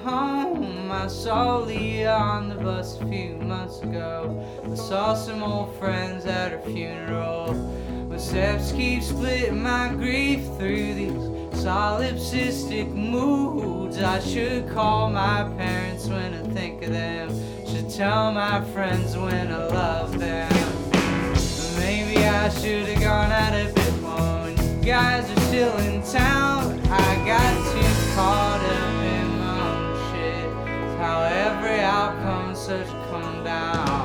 home. 0.08 0.90
I 0.90 1.06
saw 1.06 1.58
Leah 1.58 2.12
on 2.12 2.48
the 2.48 2.54
bus 2.54 3.00
a 3.00 3.06
few 3.06 3.34
months 3.36 3.80
ago. 3.80 4.44
I 4.64 4.74
saw 4.74 5.14
some 5.14 5.42
old 5.42 5.76
friends 5.78 6.24
at 6.24 6.52
her 6.52 6.60
funeral. 6.60 7.54
My 8.08 8.16
steps 8.16 8.72
keep 8.72 9.02
splitting 9.02 9.62
my 9.62 9.88
grief 9.94 10.40
through 10.56 10.94
these 10.94 11.12
solipsistic 11.62 12.88
moods. 12.92 13.98
I 13.98 14.20
should 14.20 14.68
call 14.70 15.10
my 15.10 15.44
parents 15.56 16.06
when 16.06 16.34
I 16.34 16.42
think 16.54 16.82
of 16.82 16.92
them. 16.92 17.28
Should 17.66 17.90
tell 17.90 18.32
my 18.32 18.64
friends 18.72 19.16
when 19.16 19.52
I 19.52 19.66
love 19.66 20.18
them. 20.18 20.52
Maybe 21.78 22.24
I 22.24 22.48
should 22.48 22.88
have 22.88 23.00
gone 23.00 23.32
out 23.32 23.52
a 23.52 23.72
bit 23.72 24.02
more 24.02 24.48
you 24.48 24.84
guys 24.84 25.30
are 25.30 25.40
still 25.42 25.76
in 25.78 26.02
town. 26.02 26.80
I 26.88 27.26
got 27.26 27.54
too 27.72 28.14
caught 28.14 28.62
up 28.62 28.87
how 31.08 31.22
every 31.22 31.80
outcome 31.80 32.54
should 32.54 32.86
come 33.10 33.42
down. 33.42 33.97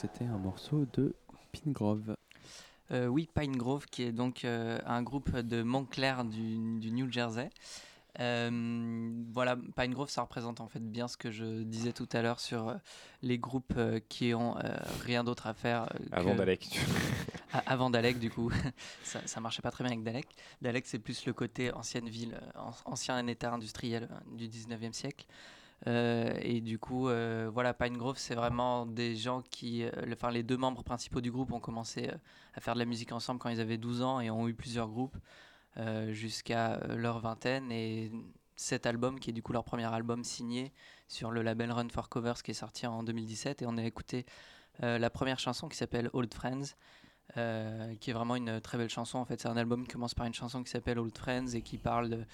C'était 0.00 0.24
un 0.24 0.38
morceau 0.38 0.86
de 0.92 1.14
Pingrove. 1.52 2.16
Euh, 2.90 3.06
oui, 3.06 3.28
Pine 3.38 3.56
Grove, 3.56 3.86
qui 3.86 4.02
est 4.02 4.12
donc 4.12 4.44
euh, 4.44 4.78
un 4.84 5.02
groupe 5.02 5.36
de 5.36 5.62
Montclair 5.62 6.24
du, 6.24 6.78
du 6.80 6.90
New 6.90 7.10
Jersey. 7.10 7.50
Euh, 8.18 9.10
voilà, 9.32 9.56
Pine 9.76 9.92
Grove, 9.94 10.10
ça 10.10 10.22
représente 10.22 10.60
en 10.60 10.66
fait 10.66 10.80
bien 10.80 11.06
ce 11.06 11.16
que 11.16 11.30
je 11.30 11.62
disais 11.62 11.92
tout 11.92 12.08
à 12.12 12.22
l'heure 12.22 12.40
sur 12.40 12.68
euh, 12.68 12.74
les 13.22 13.38
groupes 13.38 13.74
euh, 13.76 14.00
qui 14.08 14.34
ont 14.34 14.56
euh, 14.58 14.62
rien 15.04 15.22
d'autre 15.22 15.46
à 15.46 15.54
faire. 15.54 15.82
euh, 15.94 16.06
Avant 16.10 16.32
que- 16.32 16.38
Dalek. 16.38 16.80
Avant 17.66 17.90
Dalek, 17.90 18.18
du 18.18 18.30
coup, 18.30 18.50
ça, 19.04 19.20
ça 19.26 19.40
marchait 19.40 19.62
pas 19.62 19.70
très 19.70 19.84
bien 19.84 19.92
avec 19.92 20.02
Dalek. 20.04 20.26
Dalek, 20.60 20.86
c'est 20.86 20.98
plus 20.98 21.24
le 21.26 21.32
côté 21.32 21.72
ancienne 21.72 22.08
ville, 22.08 22.40
an- 22.56 22.72
ancien 22.86 23.24
état 23.28 23.52
industriel 23.52 24.08
du 24.32 24.48
19e 24.48 24.92
siècle. 24.92 25.26
Euh, 25.86 26.34
et 26.42 26.60
du 26.60 26.78
coup, 26.78 27.08
euh, 27.08 27.50
voilà, 27.52 27.72
Pine 27.72 27.96
Grove, 27.96 28.18
c'est 28.18 28.34
vraiment 28.34 28.86
des 28.86 29.16
gens 29.16 29.42
qui. 29.42 29.84
euh, 29.84 29.90
Enfin, 30.12 30.30
les 30.30 30.42
deux 30.42 30.56
membres 30.56 30.82
principaux 30.84 31.20
du 31.20 31.30
groupe 31.30 31.52
ont 31.52 31.60
commencé 31.60 32.10
à 32.54 32.60
faire 32.60 32.74
de 32.74 32.78
la 32.80 32.84
musique 32.84 33.12
ensemble 33.12 33.40
quand 33.40 33.48
ils 33.48 33.60
avaient 33.60 33.78
12 33.78 34.02
ans 34.02 34.20
et 34.20 34.30
ont 34.30 34.48
eu 34.48 34.54
plusieurs 34.54 34.88
groupes 34.88 35.16
jusqu'à 36.10 36.78
leur 36.88 37.20
vingtaine. 37.20 37.70
Et 37.72 38.12
cet 38.56 38.86
album, 38.86 39.18
qui 39.18 39.30
est 39.30 39.32
du 39.32 39.42
coup 39.42 39.52
leur 39.52 39.64
premier 39.64 39.86
album 39.86 40.24
signé 40.24 40.72
sur 41.08 41.30
le 41.30 41.42
label 41.42 41.72
Run 41.72 41.88
for 41.88 42.08
Covers, 42.08 42.42
qui 42.42 42.50
est 42.50 42.54
sorti 42.54 42.86
en 42.86 43.02
2017, 43.02 43.62
et 43.62 43.66
on 43.66 43.78
a 43.78 43.84
écouté 43.84 44.26
la 44.80 45.10
première 45.10 45.38
chanson 45.38 45.68
qui 45.68 45.76
s'appelle 45.76 46.10
Old 46.12 46.34
Friends. 46.34 46.74
qui 48.00 48.10
est 48.10 48.12
vraiment 48.12 48.36
une 48.36 48.60
très 48.60 48.76
belle 48.76 48.90
chanson 48.90 49.18
en 49.18 49.24
fait 49.24 49.40
c'est 49.40 49.48
un 49.48 49.56
album 49.56 49.86
qui 49.86 49.92
commence 49.92 50.14
par 50.14 50.26
une 50.26 50.34
chanson 50.34 50.62
qui 50.64 50.70
s'appelle 50.70 50.98
Old 50.98 51.16
Friends 51.16 51.54
et 51.54 51.62
qui 51.62 51.78
parle 51.78 52.10
de, 52.10 52.26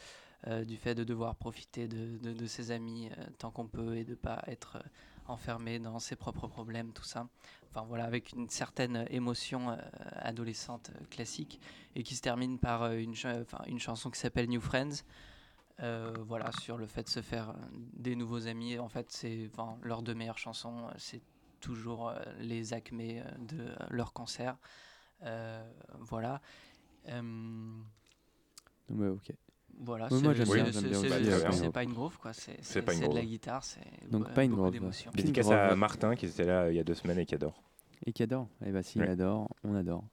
euh, 0.47 0.65
du 0.65 0.77
fait 0.77 0.95
de 0.95 1.05
devoir 1.05 1.35
profiter 1.35 1.89
de, 1.89 2.19
de- 2.33 2.47
ses 2.47 2.71
amis 2.71 3.09
euh, 3.09 3.25
tant 3.39 3.51
qu'on 3.51 3.67
peut 3.67 3.97
et 3.97 4.05
de 4.05 4.15
pas 4.15 4.43
être 4.47 4.77
euh, 4.77 4.89
enfermé 5.27 5.79
dans 5.79 5.99
ses 5.99 6.17
propres 6.17 6.47
problèmes, 6.47 6.93
tout 6.93 7.05
ça. 7.05 7.29
Enfin 7.71 7.85
voilà, 7.87 8.05
avec 8.05 8.33
une 8.33 8.49
certaine 8.49 9.07
émotion 9.11 9.77
adolescente 10.13 10.93
classique 11.11 11.61
et 11.95 12.03
qui 12.03 12.15
se 12.15 12.23
termine 12.23 12.59
par 12.59 12.93
une, 12.93 13.15
une 13.67 13.79
chanson 13.81 14.11
qui 14.11 14.21
s'appelle 14.21 14.49
New 14.49 14.61
Friends. 14.61 15.03
Voilà, 15.79 16.53
sur 16.53 16.79
le 16.79 16.87
fait 16.87 17.03
de 17.03 17.09
se 17.09 17.21
faire 17.21 17.55
des 17.93 18.17
nouveaux 18.17 18.47
amis. 18.47 18.79
En 18.79 18.89
fait, 18.89 19.11
c'est 19.11 19.51
leurs 19.83 20.03
deux 20.03 20.15
meilleures 20.15 20.39
chansons, 20.39 20.89
c'est 20.97 21.21
toujours 21.61 22.13
les 22.39 22.73
acmés 22.73 23.23
de 23.41 23.75
leur 23.91 24.13
concert. 24.13 24.57
Voilà. 25.99 26.41
Ouais, 28.89 29.09
ok. 29.09 29.33
Voilà, 29.79 30.09
c'est 30.09 30.21
bien, 30.21 30.33
bien 30.33 31.71
pas 31.71 31.83
une 31.83 31.93
groove, 31.93 32.19
quoi. 32.19 32.33
C'est 32.33 32.83
pas 32.83 32.95
une 32.95 33.01
de 33.01 33.05
la 33.07 33.11
groove. 33.11 33.25
guitare, 33.25 33.63
c'est 33.65 33.81
Donc 34.11 34.27
Grove. 34.33 34.71
d'émotions. 34.73 35.11
Pine 35.13 35.25
Dédicace 35.27 35.51
à 35.51 35.75
Martin 35.77 36.15
qui 36.15 36.27
était 36.27 36.45
là 36.45 36.71
il 36.71 36.77
y 36.77 36.81
a 36.81 36.85
deux 36.85 36.95
semaines 36.95 37.19
et 37.19 37.27
qui 37.27 37.35
adore. 37.35 37.63
Et 38.05 38.13
qui 38.13 38.23
adore. 38.23 38.49
Eh 38.65 38.71
bah 38.73 38.83
s'il 38.83 39.03
adore, 39.03 39.49
on 39.65 39.75
adore. 39.75 40.05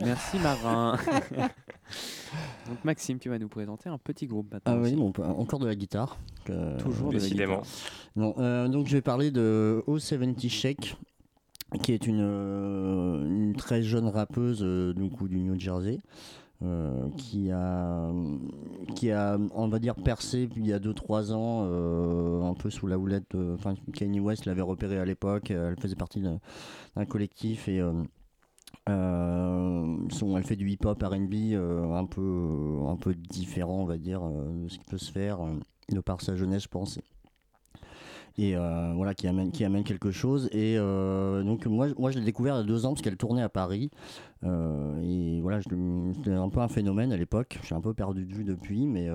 Merci 0.00 0.38
Marin. 0.38 0.98
Donc 2.68 2.84
Maxime, 2.84 3.18
tu 3.18 3.28
vas 3.28 3.38
nous 3.38 3.48
présenter 3.48 3.88
un 3.88 3.98
petit 3.98 4.26
groupe 4.26 4.52
maintenant. 4.52 4.74
Ah 4.76 4.80
oui, 4.80 4.94
bon, 4.94 5.12
encore 5.22 5.58
de 5.60 5.66
la 5.66 5.74
guitare. 5.74 6.18
Toujours 6.78 7.08
de 7.10 7.14
la 7.14 7.20
Décidément. 7.20 7.58
guitare. 7.60 7.70
Non, 8.16 8.34
euh, 8.38 8.68
donc 8.68 8.86
je 8.86 8.92
vais 8.96 9.02
parler 9.02 9.30
de 9.30 9.82
O70 9.86 10.48
Shake, 10.50 10.96
qui 11.82 11.92
est 11.92 12.06
une, 12.06 12.20
euh, 12.22 13.24
une 13.24 13.54
très 13.56 13.82
jeune 13.82 14.08
rappeuse 14.08 14.62
euh, 14.62 14.92
du 14.94 15.08
coup, 15.10 15.28
du 15.28 15.38
New 15.40 15.58
Jersey. 15.58 15.98
Euh, 16.62 17.08
qui 17.16 17.50
a 17.50 18.10
qui 18.94 19.10
a 19.10 19.38
on 19.54 19.68
va 19.68 19.78
dire 19.78 19.94
percé 19.96 20.48
il 20.56 20.66
y 20.66 20.72
a 20.72 20.78
2-3 20.78 21.32
ans 21.32 21.64
euh, 21.66 22.42
un 22.42 22.54
peu 22.54 22.70
sous 22.70 22.86
la 22.86 22.98
houlette 22.98 23.24
de- 23.36 23.54
enfin 23.54 23.74
Kanye 23.92 24.20
West 24.20 24.46
l'avait 24.46 24.62
repéré 24.62 24.98
à 24.98 25.04
l'époque 25.04 25.50
euh, 25.50 25.70
elle 25.70 25.80
faisait 25.80 25.96
partie 25.96 26.20
d'un 26.22 27.04
collectif 27.06 27.68
et 27.68 27.80
euh, 27.80 27.92
euh, 28.88 29.96
son, 30.10 30.36
elle 30.36 30.44
fait 30.44 30.56
du 30.56 30.68
hip-hop 30.70 31.02
R&B 31.02 31.34
euh, 31.52 31.92
un 31.94 32.04
peu 32.06 32.78
un 32.88 32.96
peu 32.96 33.14
différent 33.14 33.80
on 33.82 33.86
va 33.86 33.96
dire 33.98 34.22
euh, 34.24 34.64
de 34.64 34.68
ce 34.68 34.78
qui 34.78 34.84
peut 34.84 34.98
se 34.98 35.10
faire 35.12 35.42
euh, 35.42 35.54
de 35.90 36.00
par 36.00 36.20
sa 36.20 36.36
jeunesse 36.36 36.64
je 36.64 36.68
pense 36.68 36.98
et 38.36 38.56
euh, 38.56 38.92
voilà 38.94 39.14
qui 39.14 39.28
amène 39.28 39.52
qui 39.52 39.64
amène 39.64 39.84
quelque 39.84 40.10
chose. 40.10 40.48
Et 40.52 40.76
euh, 40.76 41.42
donc 41.42 41.66
moi 41.66 41.88
moi 41.98 42.10
je 42.10 42.18
l'ai 42.18 42.24
découvert 42.24 42.54
il 42.56 42.58
y 42.58 42.60
a 42.60 42.64
deux 42.64 42.84
ans 42.84 42.90
parce 42.90 43.02
qu'elle 43.02 43.16
tournait 43.16 43.42
à 43.42 43.48
Paris. 43.48 43.90
Euh, 44.42 45.00
et 45.02 45.40
voilà 45.40 45.60
c'était 45.62 46.32
un 46.32 46.48
peu 46.48 46.60
un 46.60 46.68
phénomène 46.68 47.12
à 47.12 47.16
l'époque. 47.16 47.58
Suis 47.62 47.74
un 47.74 47.80
peu 47.80 47.94
perdu 47.94 48.24
de 48.24 48.34
vue 48.34 48.44
depuis 48.44 48.86
mais 48.86 49.08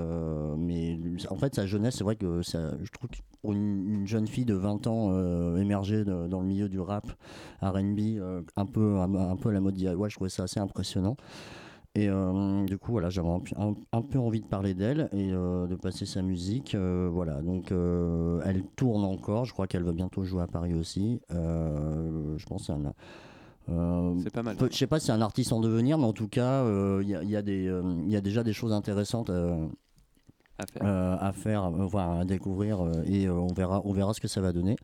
mais 0.58 0.97
en 1.29 1.36
fait 1.36 1.55
sa 1.55 1.65
jeunesse 1.65 1.95
c'est 1.97 2.03
vrai 2.03 2.15
que 2.15 2.41
ça, 2.41 2.71
je 2.82 2.91
trouve 2.91 3.10
que 3.10 3.17
une, 3.45 3.93
une 3.93 4.08
jeune 4.08 4.27
fille 4.27 4.45
de 4.45 4.53
20 4.53 4.88
ans 4.88 5.55
émergée 5.58 6.03
dans 6.03 6.41
le 6.41 6.45
milieu 6.45 6.69
du 6.69 6.79
rap 6.79 7.08
R&B 7.62 7.99
un 8.55 8.65
peu 8.65 8.97
un, 8.99 9.36
peu 9.36 9.49
à 9.49 9.51
la 9.51 9.62
mode 9.62 9.75
DIY 9.75 9.95
je 10.08 10.15
trouvais 10.15 10.29
ça 10.29 10.43
assez 10.43 10.60
impressionnant 10.60 11.15
et 11.95 12.08
euh, 12.08 12.65
du 12.65 12.78
coup, 12.78 12.91
voilà, 12.91 13.10
j'avais 13.10 13.28
un, 13.30 13.41
un- 13.58 13.73
un 13.91 14.02
peu 14.02 14.19
envie 14.19 14.41
de 14.41 14.45
parler 14.45 14.73
d'elle 14.73 15.10
et 15.12 15.32
euh, 15.34 15.67
de 15.67 15.75
passer 15.75 16.06
sa 16.06 16.21
musique. 16.21 16.75
euh, 16.75 17.10
voilà, 17.12 17.41
donc 17.41 17.71
elle 18.45 18.63
tourne 18.75 19.04
encore. 19.04 19.45
Je 19.45 19.54
crois 19.54 19.67
qu'elle 19.67 19.84
va 19.84 19.91
bientôt 19.91 20.23
jouer 20.23 20.43
à 20.43 20.47
Paris 20.47 20.73
aussi. 20.75 21.19
Je 21.30 22.45
pense 22.45 22.67
c'est 23.67 23.73
euh, 23.73 24.15
pas 24.34 24.43
mal. 24.43 24.56
peu- 24.56 24.69
Je 24.71 24.78
sais 24.78 24.88
pas 24.88 24.99
si 24.99 25.08
c'est 25.08 25.11
un 25.11 25.22
artiste 25.22 25.51
en 25.53 25.59
devenir, 25.59 25.97
mais 25.97 26.05
en 26.05 26.14
tout 26.14 26.28
cas, 26.28 26.64
euh, 26.64 27.01
il 27.03 27.09
y, 27.09 27.16
a- 27.16 27.24
y 27.24 27.36
a 27.36 27.39
euh, 27.39 28.03
y 28.07 28.16
a 28.16 28.22
déjà 28.22 28.43
des 28.43 28.53
choses 28.53 28.72
intéressantes 28.74 29.30
à 29.30 30.66
faire, 30.66 30.84
à, 31.22 31.32
faire, 31.34 31.64
enfin, 31.80 32.20
à 32.20 32.26
découvrir 32.26 32.80
et 33.05 33.30
on 33.30 33.47
verra, 33.47 33.82
on 33.86 33.93
verra 33.93 34.14
ce 34.14 34.22
que 34.22 34.28
ça 34.28 34.41
va 34.41 34.51
donner. 34.51 34.76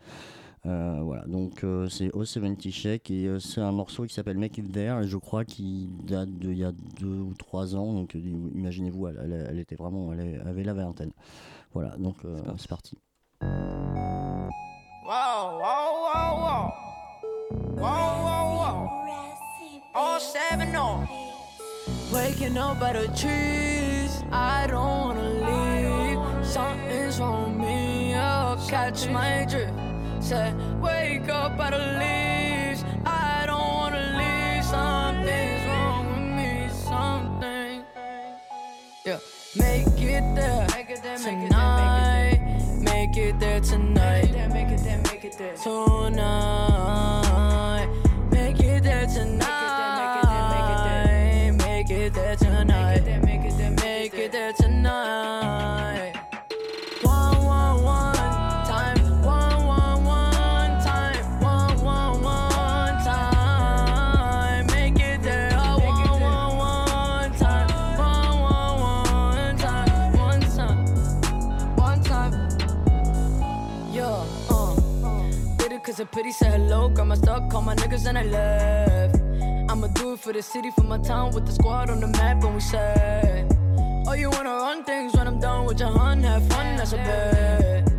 Euh, 0.66 0.99
voilà, 1.03 1.24
donc 1.28 1.63
euh, 1.63 1.88
c'est 1.89 2.07
O70 2.07 2.72
Shake 2.72 3.11
et 3.11 3.28
euh, 3.28 3.39
c'est 3.39 3.61
un 3.61 3.72
morceau 3.72 4.03
qui 4.05 4.13
s'appelle 4.16 4.38
Make 4.39 4.57
It 4.57 4.72
There 4.72 5.03
et 5.03 5.07
je 5.07 5.18
crois 5.18 5.45
qu'il 5.45 5.89
date 6.05 6.30
d'il 6.39 6.57
y 6.57 6.63
a 6.63 6.72
deux 6.99 7.20
ou 7.20 7.34
trois 7.38 7.76
ans. 7.76 7.93
Donc 7.93 8.16
euh, 8.16 8.20
imaginez-vous, 8.55 9.07
elle, 9.07 9.20
elle- 9.24 9.47
elle 9.51 9.59
était 9.59 9.76
vraiment, 9.76 10.11
elle, 10.13 10.41
avait 10.47 10.63
la 10.63 10.74
vingtaine. 10.74 11.11
Voilà, 11.74 11.95
donc 11.97 12.16
euh, 12.26 12.38
c'est 12.57 12.68
parti. 12.70 12.97
Whoa, 13.41 15.09
whoa, 15.61 15.91
whoa, 16.01 16.34
whoa. 16.41 16.72
Whoa, 17.78 18.16
whoa, 18.26 18.57
whoa. 18.57 18.89
All 19.93 20.20
seven 20.20 20.76
on. 20.76 21.07
Waking 22.11 22.57
up 22.57 22.80
by 22.80 22.93
the 22.93 23.07
trees, 23.16 24.24
I 24.32 24.66
don't 24.68 24.80
wanna 24.84 25.30
leave. 25.30 26.20
Something's 26.45 27.20
wrong 27.20 27.59
with 27.59 27.68
me, 27.68 28.16
I'll 28.16 28.57
catch 28.68 29.07
my 29.09 29.45
drift. 29.47 29.74
Said, 30.26 30.57
wake 30.82 31.30
up 31.30 31.55
by 31.55 31.69
the 31.69 31.78
leaves, 31.78 32.84
I 33.05 33.43
don't 33.45 33.59
wanna 33.59 34.17
leave. 34.17 34.65
Something's 34.65 35.63
wrong 35.67 36.07
with 36.09 36.17
me, 36.36 36.67
something. 36.89 37.84
Yeah, 39.05 39.19
make 39.55 39.86
it 40.01 40.36
there 40.36 40.65
tonight. 41.19 42.39
Make 42.82 43.15
it 43.17 43.39
there 43.39 43.59
tonight. 43.59 44.32
Make 44.51 44.71
it 44.71 44.80
there, 44.84 44.97
make 45.03 45.26
it 45.26 45.38
there 45.38 45.55
tonight. 45.57 47.88
Make 48.32 48.59
it 48.61 48.84
there 48.84 49.05
tonight. 49.05 50.23
Make 51.59 51.91
it 51.91 52.13
there 52.15 52.36
tonight. 52.36 53.03
Make 53.23 53.45
it 54.15 54.32
there 54.32 54.53
tonight. 54.53 55.74
Pity 76.16 76.32
said 76.32 76.53
hello. 76.53 76.88
Got 76.88 77.07
my 77.07 77.16
stuck, 77.16 77.49
call 77.51 77.61
my 77.61 77.76
niggas 77.76 78.07
and 78.07 78.18
I 78.18 78.24
left. 78.24 79.16
I'ma 79.70 79.88
do 79.88 80.13
it 80.13 80.20
for 80.20 80.32
the 80.32 80.41
city, 80.41 80.72
for 80.72 80.84
my 80.84 80.97
town, 80.97 81.34
with 81.34 81.45
the 81.45 81.51
squad 81.51 81.89
on 81.89 81.99
the 81.99 82.07
map 82.07 82.41
when 82.41 82.53
we 82.53 82.61
say. 82.61 83.45
Oh, 84.07 84.13
you 84.13 84.30
wanna 84.30 84.55
run 84.66 84.86
things 84.86 85.13
when 85.13 85.28
I'm 85.28 85.39
done 85.41 85.66
with 85.66 85.80
your 85.80 85.89
hun, 85.89 86.24
have 86.24 86.47
fun, 86.47 86.78
that's 86.78 86.93
a 86.93 86.97
bet. 86.97 87.91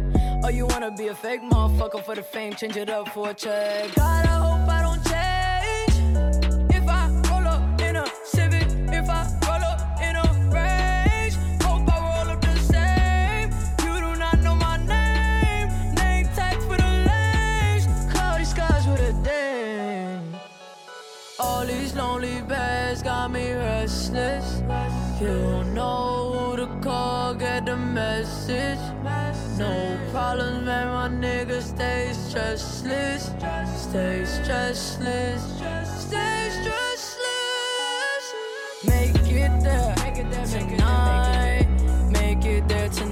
Oh, 0.44 0.48
you 0.48 0.64
wanna 0.66 0.92
be 0.92 1.08
a 1.08 1.14
fake 1.14 1.42
motherfucker 1.42 2.02
for 2.02 2.14
the 2.14 2.22
fame, 2.22 2.54
change 2.54 2.76
it 2.76 2.88
up 2.88 3.08
for 3.10 3.30
a 3.30 3.34
check. 3.34 3.94
God, 3.94 4.45
me 23.30 23.52
restless. 23.52 24.62
You 25.20 25.64
know 25.74 26.32
who 26.32 26.56
to 26.56 26.66
call, 26.80 27.34
get 27.34 27.66
the 27.66 27.76
message. 27.76 28.78
No 29.58 29.98
problems, 30.12 30.64
man, 30.64 30.88
my 30.88 31.08
nigga 31.08 31.62
stay 31.62 32.10
stressless. 32.12 33.32
Stay 33.76 34.22
stressless. 34.24 35.40
Stay 36.06 36.50
stressless. 36.58 38.24
Make 38.86 39.16
it 39.28 39.60
there 39.62 39.94
tonight. 40.46 41.66
Make 42.12 42.44
it 42.44 42.68
there 42.68 42.88
tonight. 42.90 43.05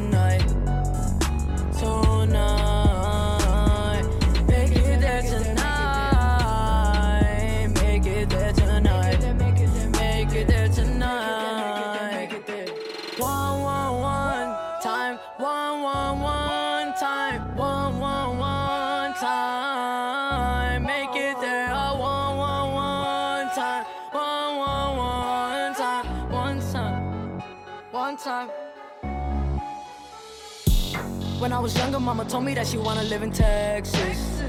When 31.45 31.53
I 31.53 31.59
was 31.59 31.77
younger, 31.77 32.01
mama 32.01 32.25
told 32.25 32.47
me 32.47 32.55
that 32.55 32.67
she 32.67 32.79
wanna 32.79 33.03
live 33.03 33.23
in 33.23 33.31
Texas. 33.31 34.41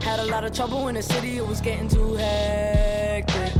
Had 0.00 0.18
a 0.18 0.24
lot 0.24 0.42
of 0.42 0.52
trouble 0.52 0.88
in 0.88 0.96
the 0.96 1.02
city, 1.02 1.36
it 1.36 1.46
was 1.46 1.60
getting 1.60 1.88
too 1.88 2.14
hectic. 2.14 3.52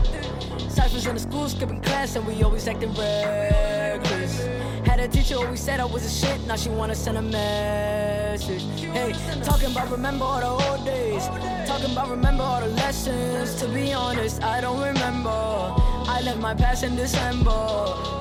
Cyphers 0.69 1.07
in 1.07 1.15
the 1.15 1.21
school, 1.21 1.49
skipping 1.49 1.81
class, 1.81 2.17
and 2.17 2.27
we 2.27 2.43
always 2.43 2.67
acting 2.67 2.93
reckless. 2.95 4.49
Had 4.85 4.99
a 4.99 5.07
teacher 5.07 5.37
always 5.37 5.61
said 5.61 5.79
I 5.79 5.85
was 5.85 6.05
a 6.05 6.11
shit, 6.11 6.45
now 6.49 6.57
she 6.57 6.71
wanna 6.71 6.97
send 6.97 7.19
a 7.19 7.23
message. 7.23 8.65
Hey, 8.91 9.13
talking 9.45 9.71
about 9.71 9.89
remember 9.89 10.25
all 10.25 10.41
the 10.41 10.67
old 10.67 10.85
days. 10.85 11.29
Talking 11.69 11.93
about 11.93 12.11
remember 12.11 12.43
all 12.43 12.63
the 12.63 12.67
lessons. 12.67 13.55
To 13.63 13.69
be 13.69 13.93
honest, 13.93 14.43
I 14.43 14.61
don't 14.61 14.83
remember. 14.83 15.31
I 15.31 16.21
left 16.25 16.41
my 16.41 16.53
past 16.53 16.83
in 16.83 16.97
December. 16.97 17.61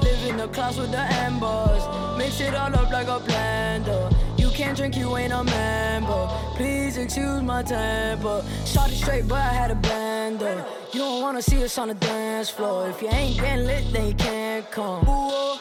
Live 0.03 0.23
in 0.29 0.37
the 0.37 0.47
clouds 0.49 0.77
with 0.77 0.91
the 0.91 1.05
embers. 1.25 1.83
Mix 2.15 2.39
it 2.39 2.53
all 2.53 2.75
up 2.75 2.91
like 2.91 3.07
a 3.07 3.19
blender. 3.21 4.20
Can't 4.61 4.77
drink, 4.77 4.95
you 4.95 5.17
ain't 5.17 5.33
a 5.33 5.43
member. 5.43 6.27
Please 6.53 6.95
excuse 6.95 7.41
my 7.41 7.63
temper. 7.63 8.45
Shot 8.63 8.91
it 8.91 8.95
straight, 8.95 9.27
but 9.27 9.39
I 9.39 9.53
had 9.59 9.71
a 9.71 9.75
blender. 9.75 10.63
You 10.93 10.99
don't 10.99 11.19
wanna 11.19 11.41
see 11.41 11.63
us 11.63 11.79
on 11.79 11.87
the 11.87 11.95
dance 11.95 12.51
floor. 12.51 12.87
If 12.87 13.01
you 13.01 13.09
ain't 13.09 13.41
getting 13.41 13.65
lit, 13.65 13.91
then 13.91 14.09
you 14.09 14.13
can't 14.13 14.69
come. 14.69 15.01
Ooh, 15.09 15.09
oh, 15.09 15.59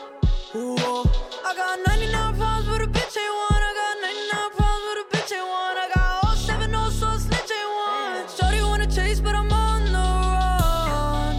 ooh, 0.54 0.76
oh. 0.80 1.40
I 1.46 1.54
got 1.56 1.78
99 1.86 2.36
pounds, 2.36 2.66
but 2.66 2.82
a 2.82 2.86
bitch 2.86 3.16
ain't 3.24 3.34
one. 3.48 3.62
I 3.68 3.72
got 3.80 3.94
99 4.04 4.50
pounds, 4.58 4.82
but 4.86 4.98
a 5.02 5.04
bitch 5.12 5.32
ain't 5.32 5.48
one. 5.48 5.76
I 5.84 5.90
got 5.94 6.24
all 6.24 6.36
seven, 6.36 6.70
no 6.70 6.90
so 6.90 7.08
a 7.08 7.18
snitch 7.18 7.52
ain't 7.58 7.72
one. 7.88 8.28
Shorty 8.36 8.62
wanna 8.62 8.86
chase, 8.86 9.18
but 9.18 9.34
I'm 9.34 9.50
on 9.50 9.84
the 9.96 10.08
run. 10.36 11.36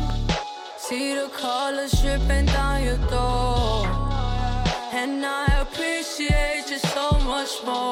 See 0.80 1.14
the 1.14 1.30
colors 1.30 1.92
dripping 2.02 2.48
down 2.48 2.84
your 2.84 2.98
door. 3.08 3.86
And 4.94 5.24
I 5.24 5.61
so 7.52 7.91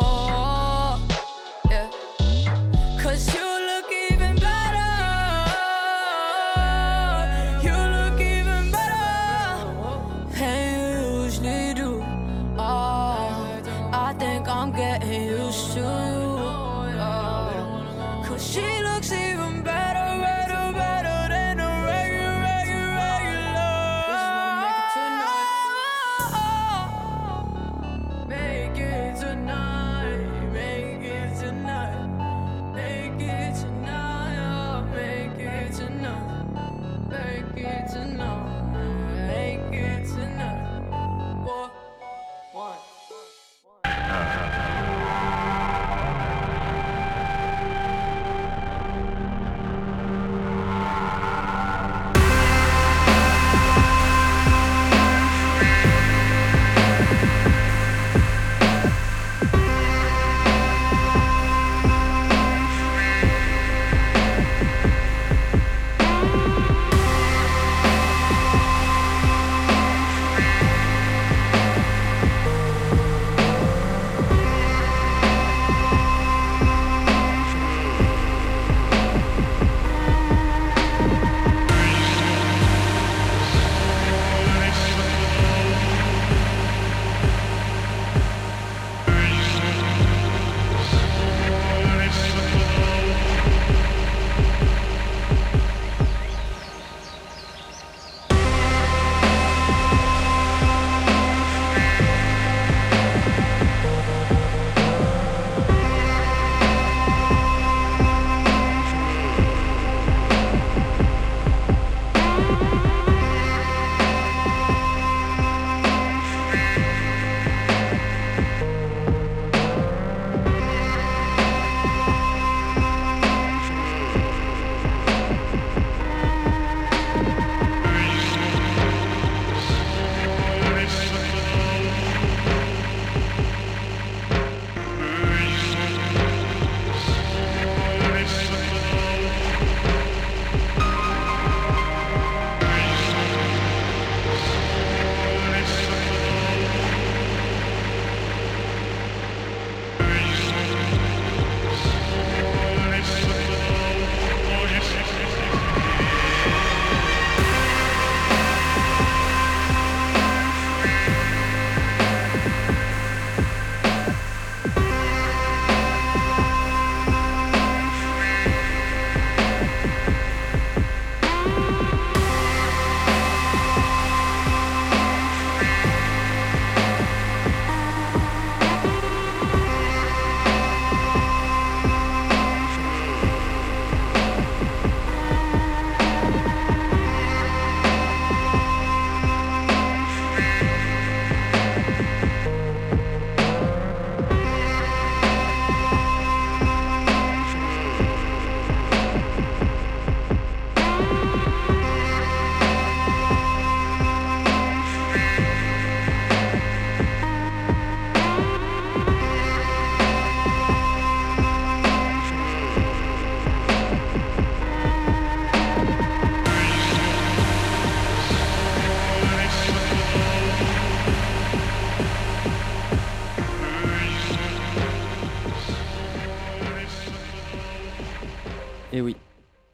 Et 228.91 229.01
oui, 229.01 229.15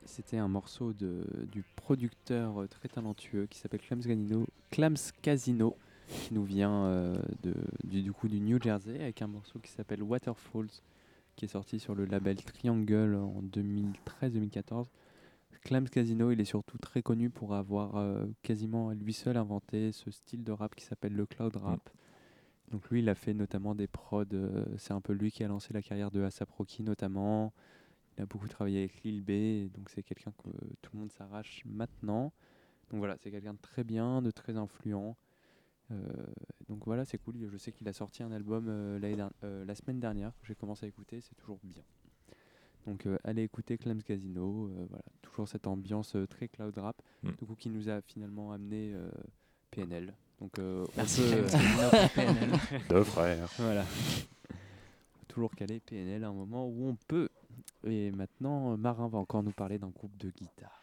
c'était 0.04 0.38
un 0.38 0.50
morceau 0.50 0.92
de, 0.92 1.24
du 1.50 1.64
producteur 1.78 2.68
très 2.70 2.90
talentueux 2.90 3.46
qui 3.46 3.58
s'appelle 3.60 3.80
Clams 3.80 4.02
Casino, 4.02 4.46
Clams 4.72 5.12
Casino, 5.22 5.78
qui 6.10 6.34
nous 6.34 6.44
vient 6.44 6.86
euh, 6.86 7.16
de, 7.42 7.54
du, 7.86 8.02
du 8.02 8.12
coup 8.12 8.28
du 8.28 8.42
New 8.42 8.62
Jersey 8.62 9.00
avec 9.00 9.22
un 9.22 9.28
morceau 9.28 9.60
qui 9.60 9.72
s'appelle 9.72 10.04
Waterfalls, 10.04 10.68
qui 11.38 11.46
est 11.46 11.50
sorti 11.50 11.80
sur 11.80 11.96
le 11.96 12.04
label 12.04 12.36
Triangle 12.44 13.16
en 13.16 13.42
2013-2014. 14.22 14.88
Clams 15.64 15.90
Casino, 15.90 16.32
il 16.32 16.42
est 16.42 16.46
surtout 16.46 16.78
très 16.78 17.02
connu 17.02 17.30
pour 17.30 17.56
avoir 17.56 17.96
euh, 17.96 18.26
quasiment 18.44 18.90
à 18.90 18.96
lui 18.96 19.14
seul 19.14 19.38
inventé 19.38 19.94
ce 19.94 20.12
style 20.12 20.44
de 20.44 20.52
rap 20.52 20.76
qui 20.76 20.84
s'appelle 20.84 21.14
le 21.14 21.26
cloud 21.26 21.56
rap. 21.56 21.90
Donc 22.70 22.90
lui, 22.90 23.00
il 23.00 23.08
a 23.08 23.16
fait 23.16 23.34
notamment 23.34 23.76
des 23.76 23.88
prods. 23.88 24.26
euh, 24.34 24.66
c'est 24.78 24.94
un 24.94 25.02
peu 25.02 25.14
lui 25.14 25.32
qui 25.32 25.44
a 25.46 25.48
lancé 25.48 25.74
la 25.74 25.82
carrière 25.82 26.12
de 26.12 26.22
Asap 26.22 26.52
Rocky 26.52 26.84
notamment. 26.84 27.54
Il 28.18 28.22
a 28.22 28.26
beaucoup 28.26 28.48
travaillé 28.48 28.80
avec 28.80 29.04
Lil 29.04 29.22
B, 29.22 29.72
donc 29.74 29.90
c'est 29.90 30.04
quelqu'un 30.04 30.32
que 30.32 30.50
tout 30.82 30.92
le 30.94 31.00
monde 31.00 31.12
s'arrache 31.12 31.64
maintenant. 31.66 32.32
Donc 32.90 33.00
voilà, 33.00 33.18
c'est 33.18 33.32
quelqu'un 33.32 33.54
de 33.54 33.60
très 33.60 33.84
bien, 33.84 34.22
de 34.22 34.32
très 34.32 34.56
influent. 34.56 35.18
Euh, 35.92 35.96
donc 36.70 36.86
voilà, 36.86 37.04
c'est 37.06 37.18
cool. 37.18 37.36
Je 37.52 37.58
sais 37.58 37.72
qu'il 37.72 37.88
a 37.90 37.94
sorti 37.94 38.24
un 38.24 38.32
album 38.32 38.68
euh, 38.70 39.00
euh, 39.44 39.66
la 39.66 39.76
semaine 39.76 40.00
dernière 40.00 40.32
que 40.40 40.46
j'ai 40.48 40.56
commencé 40.56 40.86
à 40.86 40.90
écouter, 40.90 41.20
c'est 41.22 41.36
toujours 41.36 41.60
bien. 41.64 41.84
Donc 42.88 43.06
euh, 43.08 43.18
allez 43.24 43.44
écouter 43.44 43.78
Clams 43.78 44.02
Casino, 44.04 44.68
euh, 44.68 44.86
voilà, 44.90 45.04
toujours 45.24 45.48
cette 45.48 45.66
ambiance 45.68 46.16
euh, 46.16 46.26
très 46.28 46.48
cloud 46.48 46.78
rap, 46.78 47.02
Mm. 47.24 47.30
du 47.32 47.46
coup 47.46 47.56
qui 47.56 47.70
nous 47.70 47.90
a 47.90 48.02
finalement 48.02 48.52
amené 48.52 48.94
euh, 48.94 49.10
PNL. 49.72 50.14
Donc 50.40 50.58
euh, 50.60 50.86
on 50.86 50.98
Merci, 50.98 51.22
peut- 51.22 51.46
PNL. 52.16 52.52
Deux 52.90 53.04
frères. 53.04 53.50
Voilà. 53.58 53.84
toujours 55.28 55.54
caler 55.56 55.80
PNL 55.80 56.24
à 56.24 56.28
un 56.30 56.34
moment 56.34 56.68
où 56.68 56.86
on 56.88 56.96
peut. 57.08 57.28
Et 57.86 58.12
maintenant, 58.12 58.74
euh, 58.74 58.78
Marin 58.78 59.08
va 59.08 59.18
encore 59.20 59.44
nous 59.44 59.52
parler 59.52 59.78
d'un 59.78 59.90
groupe 59.90 60.16
de 60.18 60.30
guitare. 60.30 60.82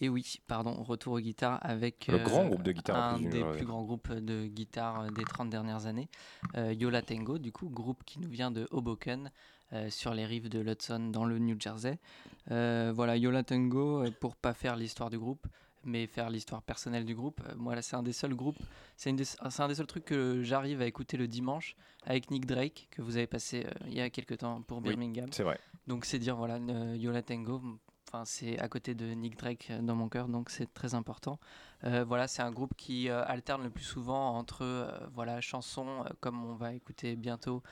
Et 0.00 0.08
oui, 0.08 0.38
pardon, 0.46 0.74
retour 0.84 1.14
aux 1.14 1.18
guitares 1.20 1.58
avec 1.60 2.06
Le 2.06 2.18
grand 2.18 2.46
groupe 2.46 2.62
de 2.62 2.70
guitare, 2.70 3.14
un 3.14 3.16
plus, 3.18 3.26
des 3.26 3.42
ouais. 3.42 3.56
plus 3.56 3.66
grands 3.66 3.82
groupes 3.82 4.12
de 4.12 4.46
guitare 4.46 5.00
euh, 5.00 5.10
des 5.10 5.24
30 5.24 5.50
dernières 5.50 5.86
années, 5.86 6.08
euh, 6.56 6.72
Yola 6.72 7.02
Tango, 7.02 7.38
du 7.38 7.50
coup, 7.50 7.68
groupe 7.68 8.04
qui 8.04 8.20
nous 8.20 8.28
vient 8.28 8.52
de 8.52 8.68
Hoboken, 8.70 9.30
euh, 9.72 9.90
sur 9.90 10.14
les 10.14 10.24
rives 10.24 10.48
de 10.48 10.60
l'Hudson, 10.60 11.10
dans 11.10 11.24
le 11.24 11.38
New 11.40 11.56
Jersey. 11.60 11.98
Euh, 12.52 12.92
voilà, 12.94 13.16
Yola 13.16 13.42
Tango, 13.42 14.04
euh, 14.04 14.10
pour 14.20 14.36
pas 14.36 14.54
faire 14.54 14.76
l'histoire 14.76 15.10
du 15.10 15.18
groupe, 15.18 15.48
mais 15.84 16.06
faire 16.06 16.30
l'histoire 16.30 16.62
personnelle 16.62 17.04
du 17.04 17.16
groupe. 17.16 17.40
euh, 17.48 17.54
moi, 17.56 17.74
là, 17.74 17.82
c'est 17.82 17.96
un 17.96 18.02
des 18.04 18.12
seuls 18.12 18.34
groupes, 18.34 18.58
c'est 18.96 19.10
un 19.10 19.14
des 19.68 19.74
seuls 19.74 19.86
trucs 19.86 20.04
que 20.04 20.44
j'arrive 20.44 20.80
à 20.80 20.86
écouter 20.86 21.16
le 21.16 21.26
dimanche 21.26 21.74
avec 22.04 22.30
Nick 22.30 22.46
Drake, 22.46 22.86
que 22.92 23.02
vous 23.02 23.16
avez 23.16 23.26
passé 23.26 23.66
euh, 23.66 23.70
il 23.88 23.94
y 23.94 24.00
a 24.00 24.10
quelques 24.10 24.38
temps 24.38 24.62
pour 24.62 24.78
Oui, 24.78 24.90
Birmingham. 24.90 25.28
c'est 25.32 25.42
vrai. 25.42 25.58
Donc 25.88 26.04
c'est 26.04 26.18
dire 26.18 26.36
voilà 26.36 26.58
Yola 26.96 27.22
Tango, 27.22 27.62
c'est 28.26 28.58
à 28.58 28.68
côté 28.68 28.94
de 28.94 29.06
Nick 29.06 29.38
Drake 29.38 29.68
euh, 29.70 29.80
dans 29.80 29.94
mon 29.94 30.10
cœur, 30.10 30.28
donc 30.28 30.50
c'est 30.50 30.70
très 30.74 30.92
important. 30.92 31.40
Euh, 31.84 32.04
voilà, 32.06 32.28
c'est 32.28 32.42
un 32.42 32.52
groupe 32.52 32.74
qui 32.76 33.08
euh, 33.08 33.24
alterne 33.24 33.62
le 33.62 33.70
plus 33.70 33.84
souvent 33.84 34.36
entre 34.36 35.08
voilà 35.14 35.40
chansons 35.40 36.04
comme 36.20 36.44
on 36.44 36.56
va 36.56 36.74
écouter 36.74 37.16
bientôt, 37.16 37.62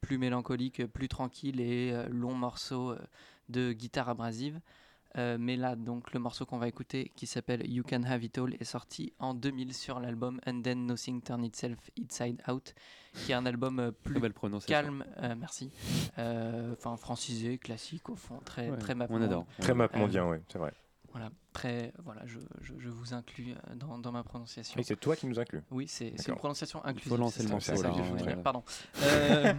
plus 0.00 0.16
mélancoliques, 0.16 0.86
plus 0.86 1.08
tranquilles 1.08 1.60
et 1.60 1.94
longs 2.08 2.34
morceaux 2.34 2.94
de 3.50 3.72
guitare 3.72 4.08
abrasive. 4.08 4.58
Euh, 5.18 5.36
mais 5.40 5.56
là, 5.56 5.74
donc, 5.74 6.12
le 6.12 6.20
morceau 6.20 6.46
qu'on 6.46 6.58
va 6.58 6.68
écouter, 6.68 7.10
qui 7.16 7.26
s'appelle 7.26 7.68
You 7.68 7.82
Can 7.82 8.04
Have 8.04 8.22
It 8.22 8.38
All, 8.38 8.54
est 8.54 8.64
sorti 8.64 9.12
en 9.18 9.34
2000 9.34 9.74
sur 9.74 9.98
l'album 9.98 10.40
And 10.46 10.62
Then 10.62 10.86
Nothing 10.86 11.20
Turn 11.22 11.42
Itself 11.44 11.90
Inside 12.00 12.40
Out, 12.48 12.74
qui 13.14 13.32
est 13.32 13.34
un 13.34 13.44
album 13.46 13.80
euh, 13.80 13.90
plus 13.90 14.20
calme, 14.66 15.04
euh, 15.18 15.34
merci, 15.36 15.70
Euh, 16.18 16.74
enfin 16.78 16.96
francisé, 16.96 17.58
classique 17.58 18.08
au 18.08 18.14
fond, 18.14 18.38
très 18.44 18.70
Ouais, 18.70 18.76
très 18.78 18.92
on 18.94 18.98
mapmondien. 18.98 19.26
adore. 19.26 19.46
Très 19.58 19.74
mapmondien, 19.74 20.28
ouais, 20.28 20.42
c'est 20.48 20.58
vrai. 20.58 20.72
Voilà, 21.12 21.30
très, 21.52 21.92
voilà, 22.04 22.24
je, 22.24 22.38
je, 22.60 22.72
je 22.78 22.88
vous 22.88 23.14
inclus 23.14 23.52
euh, 23.52 23.74
dans, 23.74 23.98
dans 23.98 24.12
ma 24.12 24.22
prononciation. 24.22 24.78
Et 24.80 24.84
c'est 24.84 24.94
toi 24.94 25.16
qui 25.16 25.26
nous 25.26 25.40
inclus. 25.40 25.60
Oui, 25.72 25.88
c'est 25.88 26.12
c'est 26.16 26.28
une 26.30 26.36
prononciation 26.36 26.80
faut 26.80 26.86
inclusive. 26.88 27.18
lancer 27.18 27.38
c'est 27.38 27.42
le 27.52 27.60
ça, 27.60 27.72
morceau, 27.74 28.28
hein, 28.28 28.36
Pardon. 28.44 28.62
Euh, 29.02 29.52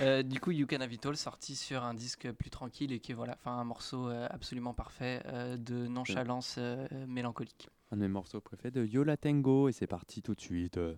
euh, 0.00 0.22
du 0.24 0.40
coup, 0.40 0.50
You 0.50 0.66
Can 0.66 0.80
Have 0.80 0.92
It 0.92 1.06
All, 1.06 1.16
sorti 1.16 1.54
sur 1.54 1.84
un 1.84 1.94
disque 1.94 2.32
plus 2.32 2.50
tranquille 2.50 2.92
et 2.92 2.98
qui 2.98 3.12
est 3.12 3.14
voilà, 3.14 3.36
enfin 3.38 3.52
un 3.52 3.64
morceau 3.64 4.08
euh, 4.08 4.26
absolument 4.30 4.74
parfait 4.74 5.22
euh, 5.26 5.56
de 5.56 5.86
nonchalance 5.86 6.56
euh, 6.58 6.86
mélancolique. 7.06 7.68
Un 7.92 7.96
de 7.96 8.02
mes 8.02 8.08
morceaux 8.08 8.40
préférés 8.40 8.72
de 8.72 8.84
Yola 8.84 9.16
Tango, 9.16 9.68
et 9.68 9.72
c'est 9.72 9.86
parti 9.86 10.22
tout 10.22 10.34
de 10.34 10.40
suite. 10.40 10.76
euh. 10.78 10.96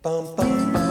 Bum, 0.00 0.36
bum, 0.36 0.72
bum. 0.72 0.87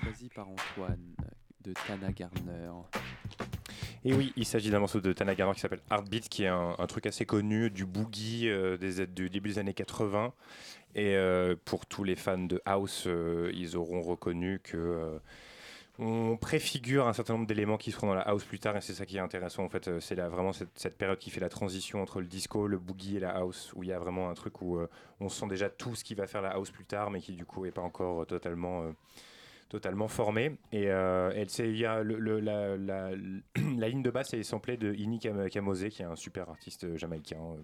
Choisi 0.00 0.28
par 0.28 0.48
Antoine 0.48 1.14
de 1.62 1.72
Tana 1.86 2.10
Garner. 2.12 2.70
Et 4.04 4.12
oui, 4.12 4.32
il 4.36 4.44
s'agit 4.44 4.70
d'un 4.70 4.80
morceau 4.80 5.00
de 5.00 5.12
Tana 5.12 5.34
Garner 5.34 5.54
qui 5.54 5.60
s'appelle 5.60 5.82
Heartbeat, 5.90 6.28
qui 6.28 6.44
est 6.44 6.48
un, 6.48 6.74
truc 6.88 7.06
assez 7.06 7.24
connu 7.24 7.70
du 7.70 7.86
boogie 7.86 8.48
euh, 8.48 8.76
des, 8.76 9.06
du 9.06 9.30
début 9.30 9.50
des 9.50 9.58
années 9.58 9.74
80. 9.74 10.32
Et 10.94 11.16
euh, 11.16 11.56
pour 11.64 11.86
tous 11.86 12.04
les 12.04 12.16
fans 12.16 12.38
de 12.38 12.60
house, 12.64 13.04
euh, 13.06 13.50
ils 13.54 13.76
auront 13.76 14.02
reconnu 14.02 14.60
que 14.62 14.76
euh, 14.76 15.18
on 15.98 16.36
préfigure 16.36 17.06
un 17.06 17.12
certain 17.12 17.34
nombre 17.34 17.46
d'éléments 17.46 17.76
qui 17.76 17.92
seront 17.92 18.08
dans 18.08 18.14
la 18.14 18.22
house 18.22 18.44
plus 18.44 18.58
tard. 18.58 18.76
Et 18.76 18.80
c'est 18.80 18.94
ça 18.94 19.06
qui 19.06 19.16
est 19.16 19.20
intéressant 19.20 19.64
en 19.64 19.68
fait. 19.68 19.88
Euh, 19.88 20.00
C'est 20.00 20.16
vraiment 20.16 20.52
cette, 20.52 20.96
période 20.96 21.18
qui 21.18 21.30
fait 21.30 21.40
la 21.40 21.48
transition 21.48 22.02
entre 22.02 22.20
le 22.20 22.26
disco, 22.26 22.66
le 22.66 22.78
boogie 22.78 23.16
et 23.16 23.20
la 23.20 23.30
house, 23.30 23.72
où 23.74 23.82
il 23.82 23.90
y 23.90 23.92
a 23.92 23.98
vraiment 23.98 24.28
un 24.28 24.34
truc 24.34 24.60
où 24.62 24.78
euh, 24.78 24.88
on 25.20 25.28
sent 25.28 25.46
déjà 25.48 25.68
tout 25.68 25.94
ce 25.94 26.02
qui 26.02 26.14
va 26.14 26.26
faire 26.26 26.42
la 26.42 26.50
house 26.50 26.70
plus 26.70 26.84
tard, 26.84 27.10
mais 27.10 27.20
qui 27.20 27.32
du 27.32 27.44
coup 27.44 27.64
est 27.66 27.70
pas 27.70 27.82
encore 27.82 28.22
euh, 28.22 28.24
totalement 28.24 28.82
euh, 28.82 28.92
totalement 29.74 30.06
formé. 30.08 30.56
Et, 30.72 30.88
euh, 30.88 31.32
elle, 31.34 31.50
c'est- 31.50 31.68
il 31.68 31.76
y 31.76 31.84
a 31.84 32.02
le- 32.02 32.18
le- 32.18 32.38
la, 32.40 32.76
la- 32.76 33.10
la 33.76 33.88
ligne 33.88 34.02
de 34.02 34.10
basse 34.10 34.32
est 34.34 34.42
samplée 34.44 34.76
de 34.76 34.94
Ini 34.94 35.18
Kam- 35.18 35.48
Kamose, 35.50 35.88
qui 35.90 36.02
est 36.02 36.04
un 36.04 36.14
super 36.16 36.48
artiste 36.48 36.96
jamaïcain, 36.96 37.38
euh, 37.40 37.56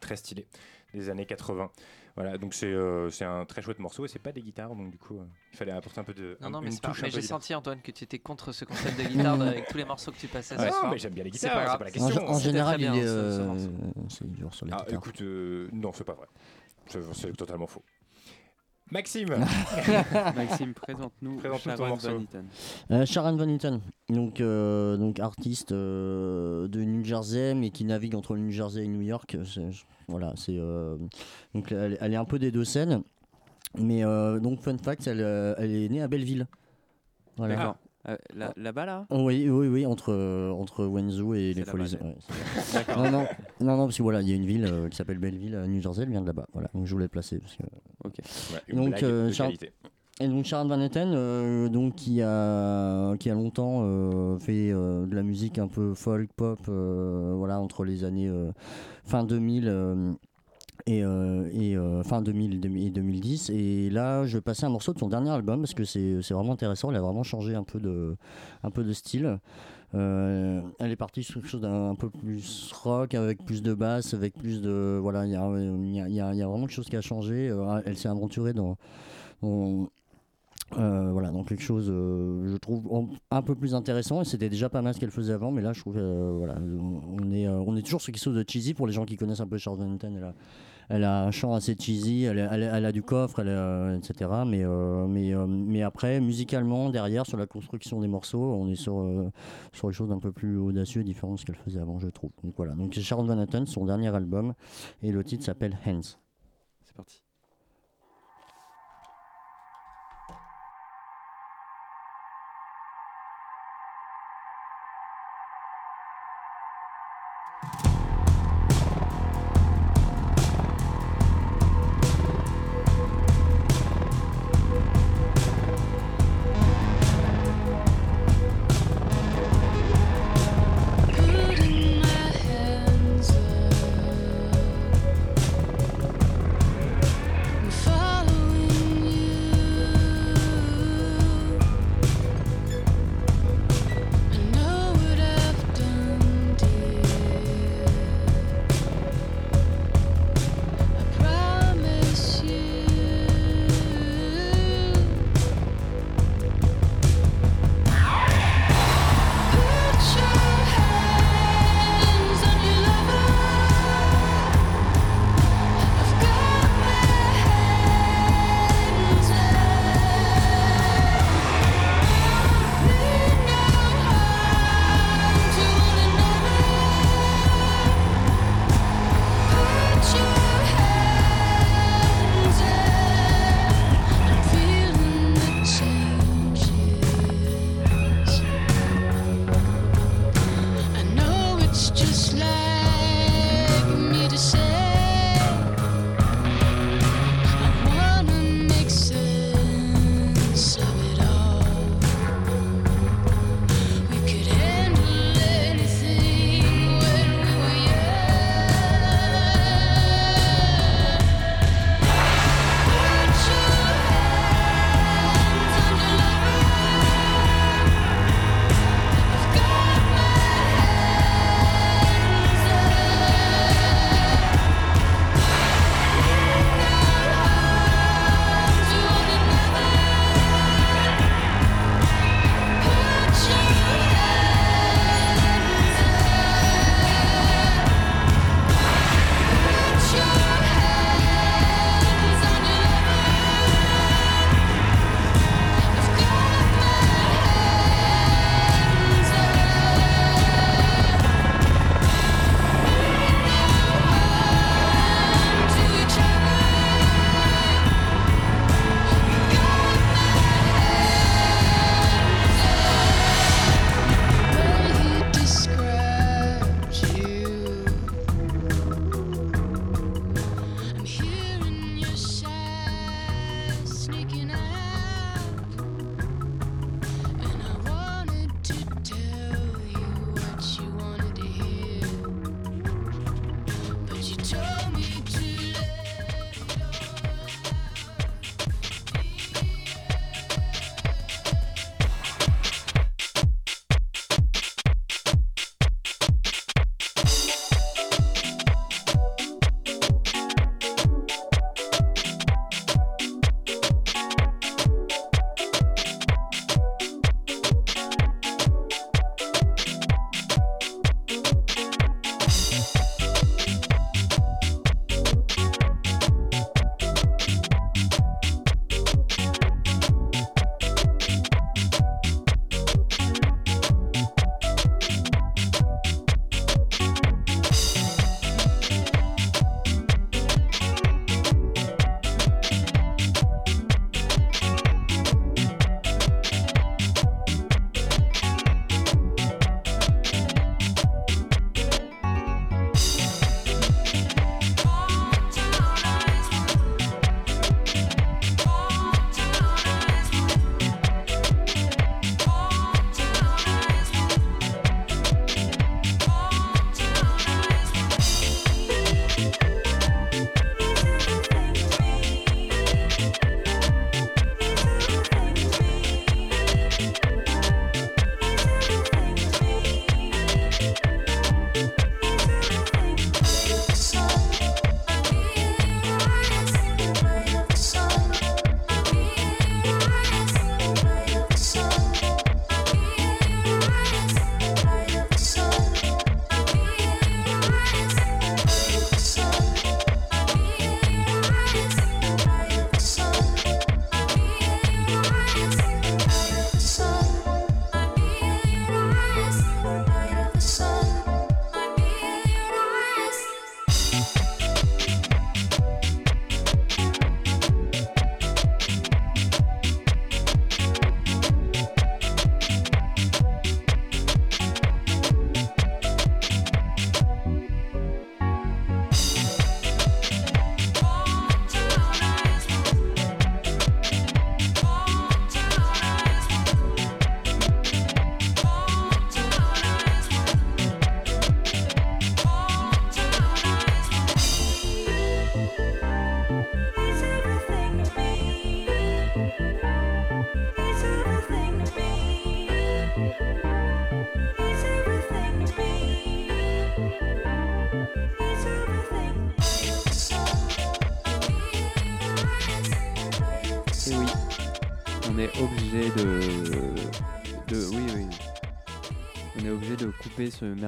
très 0.00 0.14
stylé, 0.16 0.46
des 0.94 1.10
années 1.10 1.26
80. 1.26 1.70
Voilà, 2.14 2.36
donc 2.38 2.52
c'est 2.54 2.66
euh, 2.66 3.08
c'est 3.10 3.24
un 3.24 3.44
très 3.46 3.62
chouette 3.62 3.78
morceau 3.78 4.04
et 4.04 4.08
c'est 4.08 4.18
pas 4.18 4.32
des 4.32 4.42
guitares, 4.42 4.74
donc 4.76 4.90
du 4.90 4.98
coup 4.98 5.18
euh, 5.18 5.24
il 5.52 5.56
fallait 5.56 5.72
apporter 5.72 5.98
un 6.00 6.04
peu 6.04 6.12
de. 6.14 6.36
Non, 6.42 6.50
non, 6.50 6.60
mais, 6.60 6.68
mais 7.02 7.10
j'ai 7.10 7.22
senti, 7.22 7.54
Antoine, 7.54 7.80
que 7.80 7.90
tu 7.90 8.04
étais 8.04 8.18
contre 8.18 8.52
ce 8.52 8.64
concept 8.66 8.98
de 8.98 9.04
guitare 9.08 9.40
avec 9.42 9.66
tous 9.68 9.78
les 9.78 9.84
morceaux 9.86 10.12
que 10.12 10.18
tu 10.18 10.28
passais 10.28 10.56
Ouais, 10.58 10.66
ce 10.70 10.76
soir. 10.76 10.90
mais 10.90 10.98
j'aime 10.98 11.14
bien 11.14 11.24
les 11.24 11.32
C'est 11.32 11.48
guitares, 11.48 11.72
c'est 11.72 11.78
pas 11.78 11.84
la 11.84 11.90
question. 11.90 12.28
en 12.28 12.38
général, 12.38 12.80
il 12.80 12.86
est, 12.86 13.02
ce- 13.02 13.06
ce 13.06 13.40
euh, 13.40 13.46
morceau. 13.46 13.70
c'est 14.10 14.30
dur 14.30 14.54
sur 14.54 14.66
la 14.66 14.76
Ah, 14.76 14.80
guitare. 14.84 14.98
écoute, 14.98 15.22
euh, 15.22 15.68
non, 15.72 15.92
c'est 15.94 16.04
pas 16.04 16.12
vrai. 16.14 16.26
C'est 16.86 17.00
c'est 17.14 17.32
totalement 17.36 17.66
faux. 17.66 17.82
Maxime 18.92 19.28
Maxime, 20.36 20.74
présente-nous 20.74 21.40
Sharon. 21.40 21.96
Van 21.96 22.20
Eaton. 22.20 22.44
Euh, 22.90 23.06
Sharon 23.06 23.36
Van 23.36 23.48
Eaton, 23.48 23.80
donc, 24.10 24.42
euh, 24.42 24.98
donc 24.98 25.18
artiste 25.18 25.72
euh, 25.72 26.68
de 26.68 26.82
New 26.82 27.02
Jersey, 27.02 27.54
mais 27.54 27.70
qui 27.70 27.86
navigue 27.86 28.14
entre 28.14 28.34
le 28.34 28.40
New 28.40 28.50
Jersey 28.50 28.84
et 28.84 28.88
New 28.88 29.00
York. 29.00 29.38
Voilà, 30.08 30.34
c'est 30.36 30.58
euh, 30.58 30.98
donc 31.54 31.72
elle, 31.72 31.96
elle 32.02 32.12
est 32.12 32.16
un 32.16 32.26
peu 32.26 32.38
des 32.38 32.50
deux 32.50 32.64
scènes. 32.66 33.02
Mais 33.78 34.04
euh, 34.04 34.38
donc 34.40 34.60
fun 34.60 34.76
fact, 34.76 35.06
elle, 35.06 35.20
elle 35.56 35.74
est 35.74 35.88
née 35.88 36.02
à 36.02 36.08
Belleville. 36.08 36.46
Voilà. 37.38 37.56
D'accord. 37.56 37.76
Euh, 38.08 38.16
là- 38.34 38.52
Là-bas, 38.56 38.84
là 38.86 39.06
Oh, 39.10 39.22
Oui, 39.26 39.48
oui, 39.48 39.68
oui, 39.68 39.86
entre, 39.86 40.12
euh, 40.12 40.50
entre 40.50 40.84
Wenzhou 40.86 41.34
et 41.34 41.54
les 41.54 41.60
là-bas, 41.60 41.70
Folies. 41.70 41.96
elle. 42.00 42.06
ouais, 42.06 42.16
c'est- 42.18 42.74
D'accord. 42.88 43.04
non, 43.04 43.10
non, 43.10 43.26
non, 43.60 43.76
non, 43.76 43.84
parce 43.84 43.96
que 43.96 44.02
voilà, 44.02 44.22
il 44.22 44.28
y 44.28 44.32
a 44.32 44.34
une 44.36 44.46
ville 44.46 44.64
euh, 44.64 44.88
qui 44.88 44.96
s'appelle 44.96 45.18
Belleville 45.18 45.54
à 45.54 45.66
New 45.68 45.80
Jersey, 45.80 46.02
elle 46.02 46.10
vient 46.10 46.20
de 46.22 46.26
là-bas. 46.26 46.46
Voilà, 46.52 46.68
donc 46.74 46.86
je 46.86 46.92
voulais 46.92 47.04
le 47.04 47.08
placer. 47.10 47.38
Parce 47.38 47.54
que... 47.56 47.62
Ok. 48.04 48.14
Ouais, 48.18 48.60
une 48.68 48.88
blague 48.90 49.00
de 49.02 49.30
Sharon- 49.30 49.50
qualité. 49.50 49.72
et 50.20 50.26
donc 50.26 50.44
Sharon 50.46 50.66
Van 50.68 50.80
Etten, 50.80 51.12
euh, 51.14 51.68
donc 51.68 51.94
qui 51.94 52.20
a 52.22 53.16
qui 53.18 53.30
a 53.30 53.34
longtemps 53.34 53.82
euh, 53.84 54.36
fait 54.40 54.72
euh, 54.72 55.06
de 55.06 55.14
la 55.14 55.22
musique 55.22 55.58
un 55.58 55.68
peu 55.68 55.94
folk 55.94 56.32
pop, 56.32 56.58
euh, 56.68 57.34
voilà 57.36 57.60
entre 57.60 57.84
les 57.84 58.02
années 58.02 58.28
euh, 58.28 58.50
fin 59.04 59.22
2000 59.22 59.68
euh, 59.68 60.12
et, 60.86 61.04
euh, 61.04 61.48
et 61.52 61.76
euh, 61.76 62.02
fin 62.02 62.22
2000 62.22 62.54
et 62.66 62.90
2010. 62.90 63.50
Et 63.50 63.90
là, 63.90 64.24
je 64.26 64.36
vais 64.38 64.40
passer 64.40 64.64
un 64.64 64.68
morceau 64.70 64.92
de 64.92 64.98
son 64.98 65.08
dernier 65.08 65.30
album 65.30 65.60
parce 65.60 65.74
que 65.74 65.84
c'est 65.84 66.20
vraiment 66.30 66.52
intéressant. 66.52 66.90
Elle 66.90 66.96
a 66.96 67.00
vraiment 67.00 67.22
changé 67.22 67.54
un 67.54 67.64
peu 67.64 67.80
de 67.80 68.16
un 68.62 68.70
peu 68.70 68.84
de 68.84 68.92
style. 68.92 69.38
Euh, 69.94 70.62
elle 70.78 70.90
est 70.90 70.96
partie 70.96 71.22
sur 71.22 71.34
quelque 71.40 71.48
chose 71.50 71.60
d'un 71.60 71.90
un 71.90 71.94
peu 71.94 72.08
plus 72.10 72.72
rock 72.72 73.14
avec 73.14 73.44
plus 73.44 73.62
de 73.62 73.74
basse, 73.74 74.14
avec 74.14 74.34
plus 74.34 74.62
de 74.62 74.98
voilà, 75.00 75.26
il 75.26 75.32
y 75.32 75.36
a, 75.36 75.48
y 75.58 76.00
a- 76.00 76.08
y 76.32 76.36
y 76.38 76.42
a 76.42 76.46
vraiment 76.46 76.62
quelque 76.66 76.74
chose 76.74 76.88
qui 76.88 76.96
a 76.96 77.02
changé. 77.02 77.54
Elle 77.84 77.96
s'est 77.98 78.08
aventurée 78.08 78.54
dans, 78.54 78.76
voilà, 80.72 81.30
donc 81.30 81.48
quelque 81.48 81.62
chose, 81.62 81.86
je 81.88 82.56
trouve, 82.56 83.08
un 83.30 83.42
peu 83.42 83.54
plus 83.54 83.74
intéressant. 83.74 84.22
Et 84.22 84.24
c'était 84.24 84.48
déjà 84.48 84.68
pas 84.68 84.82
mal 84.82 84.94
ce 84.94 85.00
qu'elle 85.00 85.10
faisait 85.10 85.32
avant, 85.34 85.50
mais 85.50 85.62
là, 85.62 85.72
je 85.72 85.80
trouve, 85.80 85.96
euh, 85.98 86.32
voilà, 86.38 86.54
on 86.58 87.30
est, 87.30 87.46
on 87.48 87.76
est 87.76 87.82
toujours 87.82 88.00
sur 88.00 88.12
quelque 88.12 88.22
chose 88.22 88.36
de 88.36 88.44
cheesy 88.48 88.74
pour 88.74 88.86
les 88.86 88.92
gens 88.92 89.04
qui 89.04 89.16
connaissent 89.16 89.40
un 89.40 89.46
peu 89.46 89.58
Charles 89.58 89.78
Van 89.78 89.94
Etten. 89.94 90.16
Elle 90.16 90.24
a, 90.24 90.34
elle 90.92 91.04
a 91.04 91.24
un 91.24 91.30
chant 91.30 91.54
assez 91.54 91.74
cheesy, 91.74 92.24
elle, 92.24 92.38
a- 92.38 92.92
du 92.92 93.02
coffre, 93.02 93.40
a- 93.40 93.94
etc. 93.96 94.30
Mais, 94.46 94.62
euh, 94.62 95.06
euh, 95.08 95.46
mais 95.48 95.82
après, 95.82 96.20
musicalement, 96.20 96.90
derrière, 96.90 97.24
sur 97.26 97.38
la 97.38 97.46
construction 97.46 98.00
des 98.00 98.08
morceaux, 98.08 98.52
on 98.54 98.68
est 98.68 98.74
sur, 98.74 99.00
euh, 99.00 99.30
sur 99.72 99.88
des 99.88 99.94
choses 99.94 100.12
un 100.12 100.18
peu 100.18 100.32
plus 100.32 100.58
audacieuses 100.58 101.00
et 101.02 101.04
différentes 101.04 101.36
de 101.36 101.40
ce 101.40 101.46
qu'elle 101.46 101.56
faisait 101.56 101.80
avant, 101.80 101.98
je 101.98 102.08
trouve. 102.08 102.30
Donc 102.44 102.54
voilà, 102.56 102.74
donc 102.74 102.92
c'est 102.94 103.00
Sharon 103.00 103.24
Van 103.24 103.40
Etten, 103.40 103.66
son 103.66 103.86
dernier 103.86 104.14
album, 104.14 104.52
et 105.02 105.10
le 105.12 105.24
titre 105.24 105.44
s'appelle 105.44 105.78
Hands. 105.86 106.21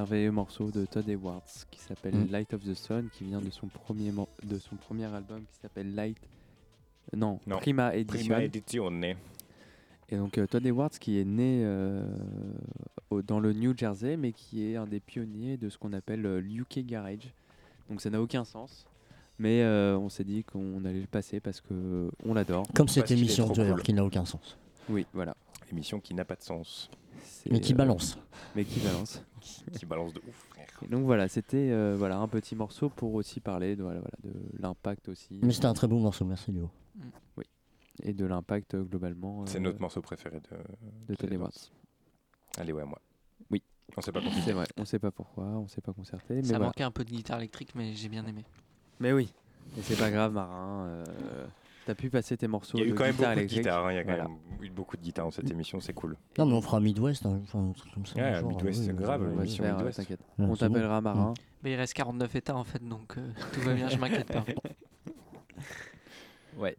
Merveilleux 0.05 0.31
morceau 0.33 0.71
de 0.71 0.85
Todd 0.85 1.09
Edwards 1.09 1.43
qui 1.71 1.81
s'appelle 1.81 2.15
Mm. 2.15 2.31
Light 2.31 2.53
of 2.55 2.63
the 2.63 2.75
Sun, 2.75 3.09
qui 3.13 3.25
vient 3.25 3.41
de 3.41 3.49
son 3.51 3.69
premier, 3.69 4.13
de 4.43 4.59
son 4.59 4.77
premier 4.77 5.07
album 5.07 5.41
qui 5.51 5.59
s'appelle 5.63 5.95
Light, 5.95 6.19
non, 7.17 7.41
Non, 7.47 7.57
Prima 7.59 7.95
Edition. 7.95 8.19
Prima 8.35 8.43
Edizione. 8.45 9.05
Et 10.11 10.17
donc 10.17 10.37
euh, 10.37 10.47
Todd 10.47 10.65
Edwards 10.67 10.91
qui 10.91 11.19
est 11.19 11.25
né 11.25 11.63
euh, 11.65 12.05
au- 13.11 13.23
dans 13.23 13.41
le 13.41 13.55
New 13.55 13.73
Jersey, 13.77 14.17
mais 14.19 14.33
qui 14.33 14.65
est 14.71 14.77
un 14.77 14.87
des 14.87 15.01
pionniers 15.01 15.57
de 15.57 15.71
ce 15.71 15.79
qu'on 15.79 15.95
appelle 15.95 16.27
euh, 16.27 16.41
l'UK 16.41 16.81
Garage. 16.81 17.33
Donc 17.89 18.03
ça 18.03 18.11
n'a 18.11 18.21
aucun 18.21 18.45
sens. 18.45 18.85
Mais 19.39 19.63
euh, 19.63 19.97
on 19.99 20.11
s'est 20.11 20.23
dit 20.25 20.45
qu'on 20.45 20.85
allait 20.85 21.01
le 21.01 21.07
passer 21.07 21.41
parce 21.41 21.61
que 21.63 22.11
on 22.27 22.35
l'adore. 22.35 22.67
Comme 22.75 22.89
cette 22.89 23.11
émission 23.11 23.49
d'ailleurs 23.51 23.83
qui 23.83 23.93
n'a 23.95 24.05
aucun 24.05 24.25
sens. 24.27 24.59
Oui, 24.91 25.07
voilà. 25.15 25.35
Émission 25.73 25.99
qui 25.99 26.15
n'a 26.15 26.25
pas 26.27 26.37
de 26.37 26.43
sens. 26.43 26.91
Mais 27.51 27.59
qui 27.61 27.73
euh, 27.73 27.77
balance. 27.77 28.19
Mais 28.55 28.65
qui 28.65 28.79
balance. 28.81 29.23
Qui 29.73 29.87
balance 29.87 30.13
de 30.13 30.21
ouf, 30.27 30.35
frère. 30.51 30.67
Et 30.83 30.89
donc 30.89 31.05
voilà, 31.05 31.29
c'était 31.29 31.71
euh, 31.71 31.95
voilà, 31.97 32.19
un 32.19 32.29
petit 32.29 32.55
morceau 32.57 32.89
pour 32.89 33.15
aussi 33.15 33.41
parler 33.41 33.77
de, 33.77 33.83
voilà, 33.83 34.01
voilà, 34.01 34.17
de 34.23 34.33
l'impact 34.61 35.09
aussi. 35.09 35.39
Mais 35.43 35.53
c'était 35.53 35.67
un 35.67 35.75
très 35.75 35.87
beau 35.89 35.99
morceau, 35.99 36.25
merci 36.25 36.51
Léo. 36.53 36.71
Oui. 37.37 37.45
Et 38.03 38.13
de 38.13 38.25
l'impact 38.27 38.75
euh, 38.75 38.83
globalement. 38.83 39.47
C'est 39.47 39.59
euh, 39.59 39.61
notre 39.61 39.81
morceau 39.81 40.03
préféré 40.03 40.41
de, 40.41 41.15
de 41.15 41.33
Edwards. 41.33 41.53
Allez, 42.59 42.73
ouais, 42.73 42.85
moi. 42.85 43.01
Oui. 43.51 43.63
On 43.97 44.01
sait 44.01 44.13
pas 44.13 44.21
pourquoi. 44.21 44.41
C'est 44.43 44.53
vrai, 44.53 44.67
on 44.77 44.85
sait 44.85 44.99
pas 44.99 45.11
pourquoi, 45.11 45.45
on 45.45 45.69
sait 45.69 45.81
pas 45.81 45.93
concerté. 45.93 46.35
Mais 46.37 46.43
Ça 46.43 46.49
voilà. 46.55 46.67
manquait 46.67 46.85
un 46.85 46.91
peu 46.91 47.05
de 47.05 47.11
guitare 47.11 47.39
électrique, 47.39 47.75
mais 47.75 47.95
j'ai 47.95 48.09
bien 48.09 48.27
aimé. 48.27 48.45
Mais 49.01 49.13
oui, 49.13 49.33
et 49.79 49.83
c'est 49.83 49.97
pas 49.99 50.11
grave, 50.11 50.33
Marin. 50.33 50.87
euh, 50.87 51.05
T'as 51.87 51.95
pu 51.95 52.09
passer 52.09 52.37
tes 52.37 52.49
morceaux 52.49 52.79
Il 52.79 52.81
y 52.81 52.85
a 52.85 52.87
eu 52.87 52.93
de 52.93 52.97
quand 52.97 53.05
même 53.05 53.13
guitare 53.13 53.29
beaucoup 53.31 53.35
de 53.35 53.41
électrique. 53.41 53.61
guitare. 53.63 53.87
hein, 53.87 53.93
Il 53.93 53.97
y 53.97 53.99
a 53.99 54.05
quand 54.05 54.09
Voilà. 54.15 54.25
même 54.29 54.37
eu 54.63 54.71
beaucoup 54.71 54.97
de 54.97 55.03
guitare 55.03 55.25
dans 55.27 55.31
cette 55.31 55.51
émission, 55.51 55.81
c'est 55.81 55.93
cool. 55.93 56.17
Non, 56.39 56.47
mais 56.47 56.55
on 56.55 56.63
fera 56.63 56.81
Midwest, 56.81 57.27
hein, 57.27 57.41
enfin, 57.43 57.59
un 57.59 57.73
truc 57.73 57.93
comme 57.93 58.07
ça. 58.07 58.17
Ouais, 58.17 58.41
genre, 58.41 58.49
Midwest, 58.49 58.81
oui, 58.81 58.87
c'est 58.87 58.97
grave, 58.97 59.23
euh, 59.23 59.29
Midwest. 59.31 59.61
On 60.39 60.57
t'appellera 60.57 61.01
Marin. 61.03 61.35
Mais 61.63 61.73
il 61.73 61.77
reste 61.77 61.93
49 61.95 62.35
états 62.37 62.57
en 62.57 62.65
fait, 62.65 62.83
donc 62.87 63.17
euh, 63.19 63.31
tout 63.53 63.61
va 63.61 63.75
bien, 63.75 63.89
je 63.89 63.97
m'inquiète 63.99 64.33
pas. 64.33 64.45
Ouais. 66.57 66.77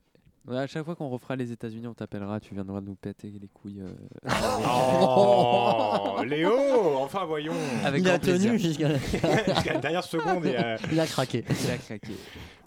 Ouais, 0.47 0.57
À 0.59 0.67
chaque 0.67 0.85
fois 0.85 0.95
qu'on 0.95 1.09
refera 1.09 1.35
les 1.35 1.51
États-Unis, 1.51 1.87
on 1.87 1.93
t'appellera, 1.95 2.39
tu 2.39 2.53
viendras 2.53 2.79
nous 2.79 2.93
péter 2.95 3.29
les 3.41 3.47
couilles. 3.47 3.81
euh, 3.81 4.29
Oh, 5.07 6.21
Léo 6.25 6.51
Enfin, 6.99 7.25
voyons 7.25 7.53
Avec 7.83 8.01
Il 8.01 8.09
a 8.09 8.19
tenu 8.19 8.57
jusqu'à 8.59 8.89
la... 8.89 9.79
Dernière 9.79 10.03
seconde. 10.03 10.45
Et, 10.45 10.55
euh, 10.55 10.77
Il 10.91 10.99
a 10.99 11.07
craqué. 11.07 11.43
Il 11.49 11.71
a 11.71 11.77
craqué. 11.77 12.13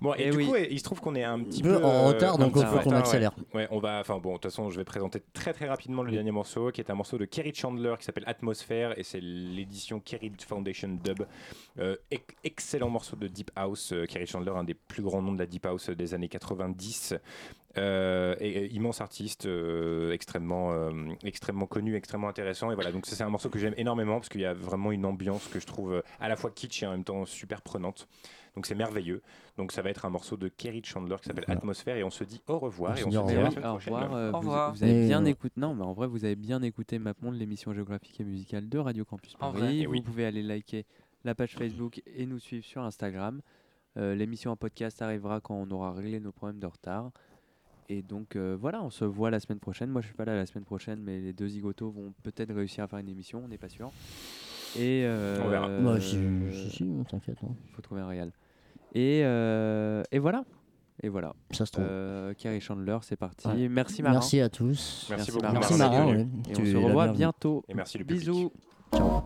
Bon, 0.00 0.14
et, 0.14 0.16
Eh 0.26 0.30
du 0.30 0.36
oui. 0.36 0.46
coup, 0.46 0.54
il 0.56 0.78
se 0.78 0.84
trouve 0.84 1.00
qu'on 1.00 1.14
est 1.14 1.24
un 1.24 1.40
petit 1.40 1.62
peu 1.62 1.78
peu 1.78 1.84
en 1.84 2.06
retard, 2.08 2.34
un 2.34 2.38
donc 2.38 2.52
il 2.56 2.64
faut 2.64 2.72
qu'on 2.78 2.84
retard, 2.84 2.98
accélère. 2.98 3.32
Ouais. 3.52 3.62
Ouais, 3.62 3.68
on 3.70 3.78
va. 3.78 4.00
Enfin 4.00 4.18
bon, 4.18 4.30
de 4.30 4.34
toute 4.34 4.44
façon, 4.44 4.70
je 4.70 4.76
vais 4.78 4.84
présenter 4.84 5.22
très 5.32 5.52
très 5.52 5.66
rapidement 5.66 6.02
le 6.02 6.12
dernier 6.12 6.30
morceau, 6.30 6.70
qui 6.70 6.80
est 6.80 6.90
un 6.90 6.94
morceau 6.94 7.18
de 7.18 7.24
Kerry 7.24 7.54
Chandler 7.54 7.94
qui 7.98 8.04
s'appelle 8.04 8.24
Atmosphere, 8.26 8.94
et 8.96 9.02
c'est 9.02 9.20
l'édition 9.20 10.00
Kerry 10.00 10.32
Foundation 10.46 10.98
Dub. 11.02 11.24
Euh, 11.78 11.96
excellent 12.44 12.90
morceau 12.90 13.16
de 13.16 13.26
Deep 13.28 13.50
House. 13.56 13.92
Euh, 13.92 14.06
Kerry 14.06 14.26
Chandler, 14.26 14.52
un 14.54 14.64
des 14.64 14.74
plus 14.74 15.02
grands 15.02 15.22
noms 15.22 15.32
de 15.32 15.38
la 15.38 15.46
Deep 15.46 15.66
House 15.66 15.90
des 15.90 16.14
années 16.14 16.28
90. 16.28 17.14
Euh, 17.76 18.34
et, 18.40 18.48
et 18.64 18.72
immense 18.74 19.00
artiste, 19.00 19.46
euh, 19.46 20.10
extrêmement, 20.12 20.72
euh, 20.72 20.90
extrêmement 21.22 21.66
connu, 21.66 21.94
extrêmement 21.96 22.28
intéressant. 22.28 22.72
Et 22.72 22.74
voilà, 22.74 22.90
donc 22.90 23.06
ça, 23.06 23.14
c'est 23.14 23.22
un 23.22 23.28
morceau 23.28 23.50
que 23.50 23.58
j'aime 23.58 23.74
énormément 23.76 24.14
parce 24.16 24.28
qu'il 24.30 24.40
y 24.40 24.46
a 24.46 24.54
vraiment 24.54 24.90
une 24.90 25.04
ambiance 25.04 25.46
que 25.48 25.60
je 25.60 25.66
trouve 25.66 25.92
euh, 25.92 26.02
à 26.18 26.28
la 26.28 26.34
fois 26.36 26.50
kitsch 26.50 26.82
et 26.82 26.86
en 26.86 26.92
même 26.92 27.04
temps 27.04 27.24
super 27.24 27.62
prenante. 27.62 28.08
Donc 28.58 28.66
c'est 28.66 28.74
merveilleux. 28.74 29.22
Donc 29.56 29.70
ça 29.70 29.82
va 29.82 29.90
être 29.90 30.04
un 30.04 30.10
morceau 30.10 30.36
de 30.36 30.48
Kerry 30.48 30.82
Chandler 30.84 31.14
qui 31.22 31.28
s'appelle 31.28 31.44
Voilà. 31.46 31.60
Atmosphère 31.60 31.96
et 31.96 32.02
on 32.02 32.10
se 32.10 32.24
dit 32.24 32.42
au 32.48 32.58
revoir 32.58 32.90
On 32.92 32.96
et 32.96 33.00
se 33.02 33.04
on 33.06 33.08
dit 33.10 33.14
se 33.14 33.20
au 33.20 33.26
dit 33.28 33.34
à 33.36 33.40
la 33.42 33.48
revoir. 33.50 33.72
Au 33.72 33.76
revoir. 33.76 34.14
euh, 34.14 34.28
Au 34.28 34.32
vous, 34.32 34.38
revoir. 34.38 34.72
vous 34.74 34.82
avez 34.82 35.04
Et, 35.04 35.06
bien 35.06 35.22
euh, 35.24 35.28
écouté. 35.28 35.54
Non, 35.60 35.76
mais 35.76 35.84
en 35.84 35.92
vrai, 35.92 36.08
vous 36.08 36.24
avez 36.24 36.34
bien 36.34 36.60
écouté 36.62 36.98
Mapmonde, 36.98 37.36
l'émission 37.36 37.72
géographique 37.72 38.18
et 38.20 38.24
musicale 38.24 38.68
de 38.68 38.78
Radio 38.78 39.04
Campus 39.04 39.36
En 39.36 39.52
Paris. 39.52 39.58
vrai. 39.60 39.76
Et 39.76 39.86
Vous 39.86 39.92
oui. 39.92 40.00
pouvez 40.00 40.26
aller 40.26 40.42
liker 40.42 40.86
la 41.24 41.36
page 41.36 41.54
Facebook 41.54 42.02
et 42.04 42.26
nous 42.26 42.40
suivre 42.40 42.64
sur 42.64 42.82
Instagram. 42.82 43.40
Euh, 43.96 44.16
L'émission 44.16 44.50
en 44.50 44.56
podcast 44.56 45.00
arrivera 45.02 45.40
quand 45.40 45.54
on 45.54 45.70
aura 45.70 45.92
réglé 45.92 46.18
nos 46.18 46.32
problèmes 46.32 46.58
de 46.58 46.66
retard. 46.66 47.12
Et 47.88 48.02
donc 48.02 48.34
euh, 48.34 48.56
voilà, 48.60 48.82
on 48.82 48.90
se 48.90 49.04
voit 49.04 49.30
la 49.30 49.38
semaine 49.38 49.60
prochaine. 49.60 49.88
Moi, 49.90 50.00
je 50.02 50.08
suis 50.08 50.16
pas 50.16 50.24
là 50.24 50.34
la 50.34 50.46
semaine 50.46 50.64
prochaine, 50.64 51.00
mais 51.00 51.20
les 51.20 51.32
deux 51.32 51.46
zigotos 51.48 51.90
vont 51.90 52.12
peut-être 52.24 52.52
réussir 52.52 52.82
à 52.82 52.88
faire 52.88 52.98
une 52.98 53.08
émission, 53.08 53.40
on 53.44 53.48
n'est 53.48 53.56
pas 53.56 53.68
sûr. 53.70 53.90
Et 54.76 55.04
euh, 55.06 55.40
On 55.42 55.48
verra. 55.48 55.68
Moi, 55.68 55.98
si, 55.98 56.18
si, 56.52 56.70
si, 56.70 56.86
t'inquiète. 57.08 57.38
hein. 57.42 57.54
faut 57.72 57.80
trouver 57.80 58.02
un 58.02 58.06
réel. 58.08 58.30
Et, 58.94 59.22
euh, 59.24 60.02
et 60.10 60.18
voilà. 60.18 60.44
Et 61.02 61.08
voilà. 61.08 61.32
Ça 61.52 61.64
se 61.66 61.72
trouve. 61.72 61.84
Euh, 61.88 62.34
Carrie 62.34 62.60
Chandler, 62.60 62.98
c'est 63.02 63.16
parti. 63.16 63.46
Ouais. 63.46 63.68
Merci 63.68 64.02
Marin. 64.02 64.14
Merci 64.16 64.40
à 64.40 64.48
tous. 64.48 65.06
Merci 65.10 65.30
beaucoup, 65.30 65.42
Marin. 65.44 65.54
Merci 65.54 65.74
Marin, 65.74 66.06
ouais. 66.08 66.26
Et 66.50 66.52
Tu 66.54 66.62
on 66.62 66.64
se 66.64 66.76
revoit 66.76 67.08
bientôt. 67.08 67.64
Et 67.68 67.74
merci 67.74 67.98
le 67.98 68.04
public. 68.04 68.20
Bisous. 68.20 68.52
Ciao. 68.92 69.22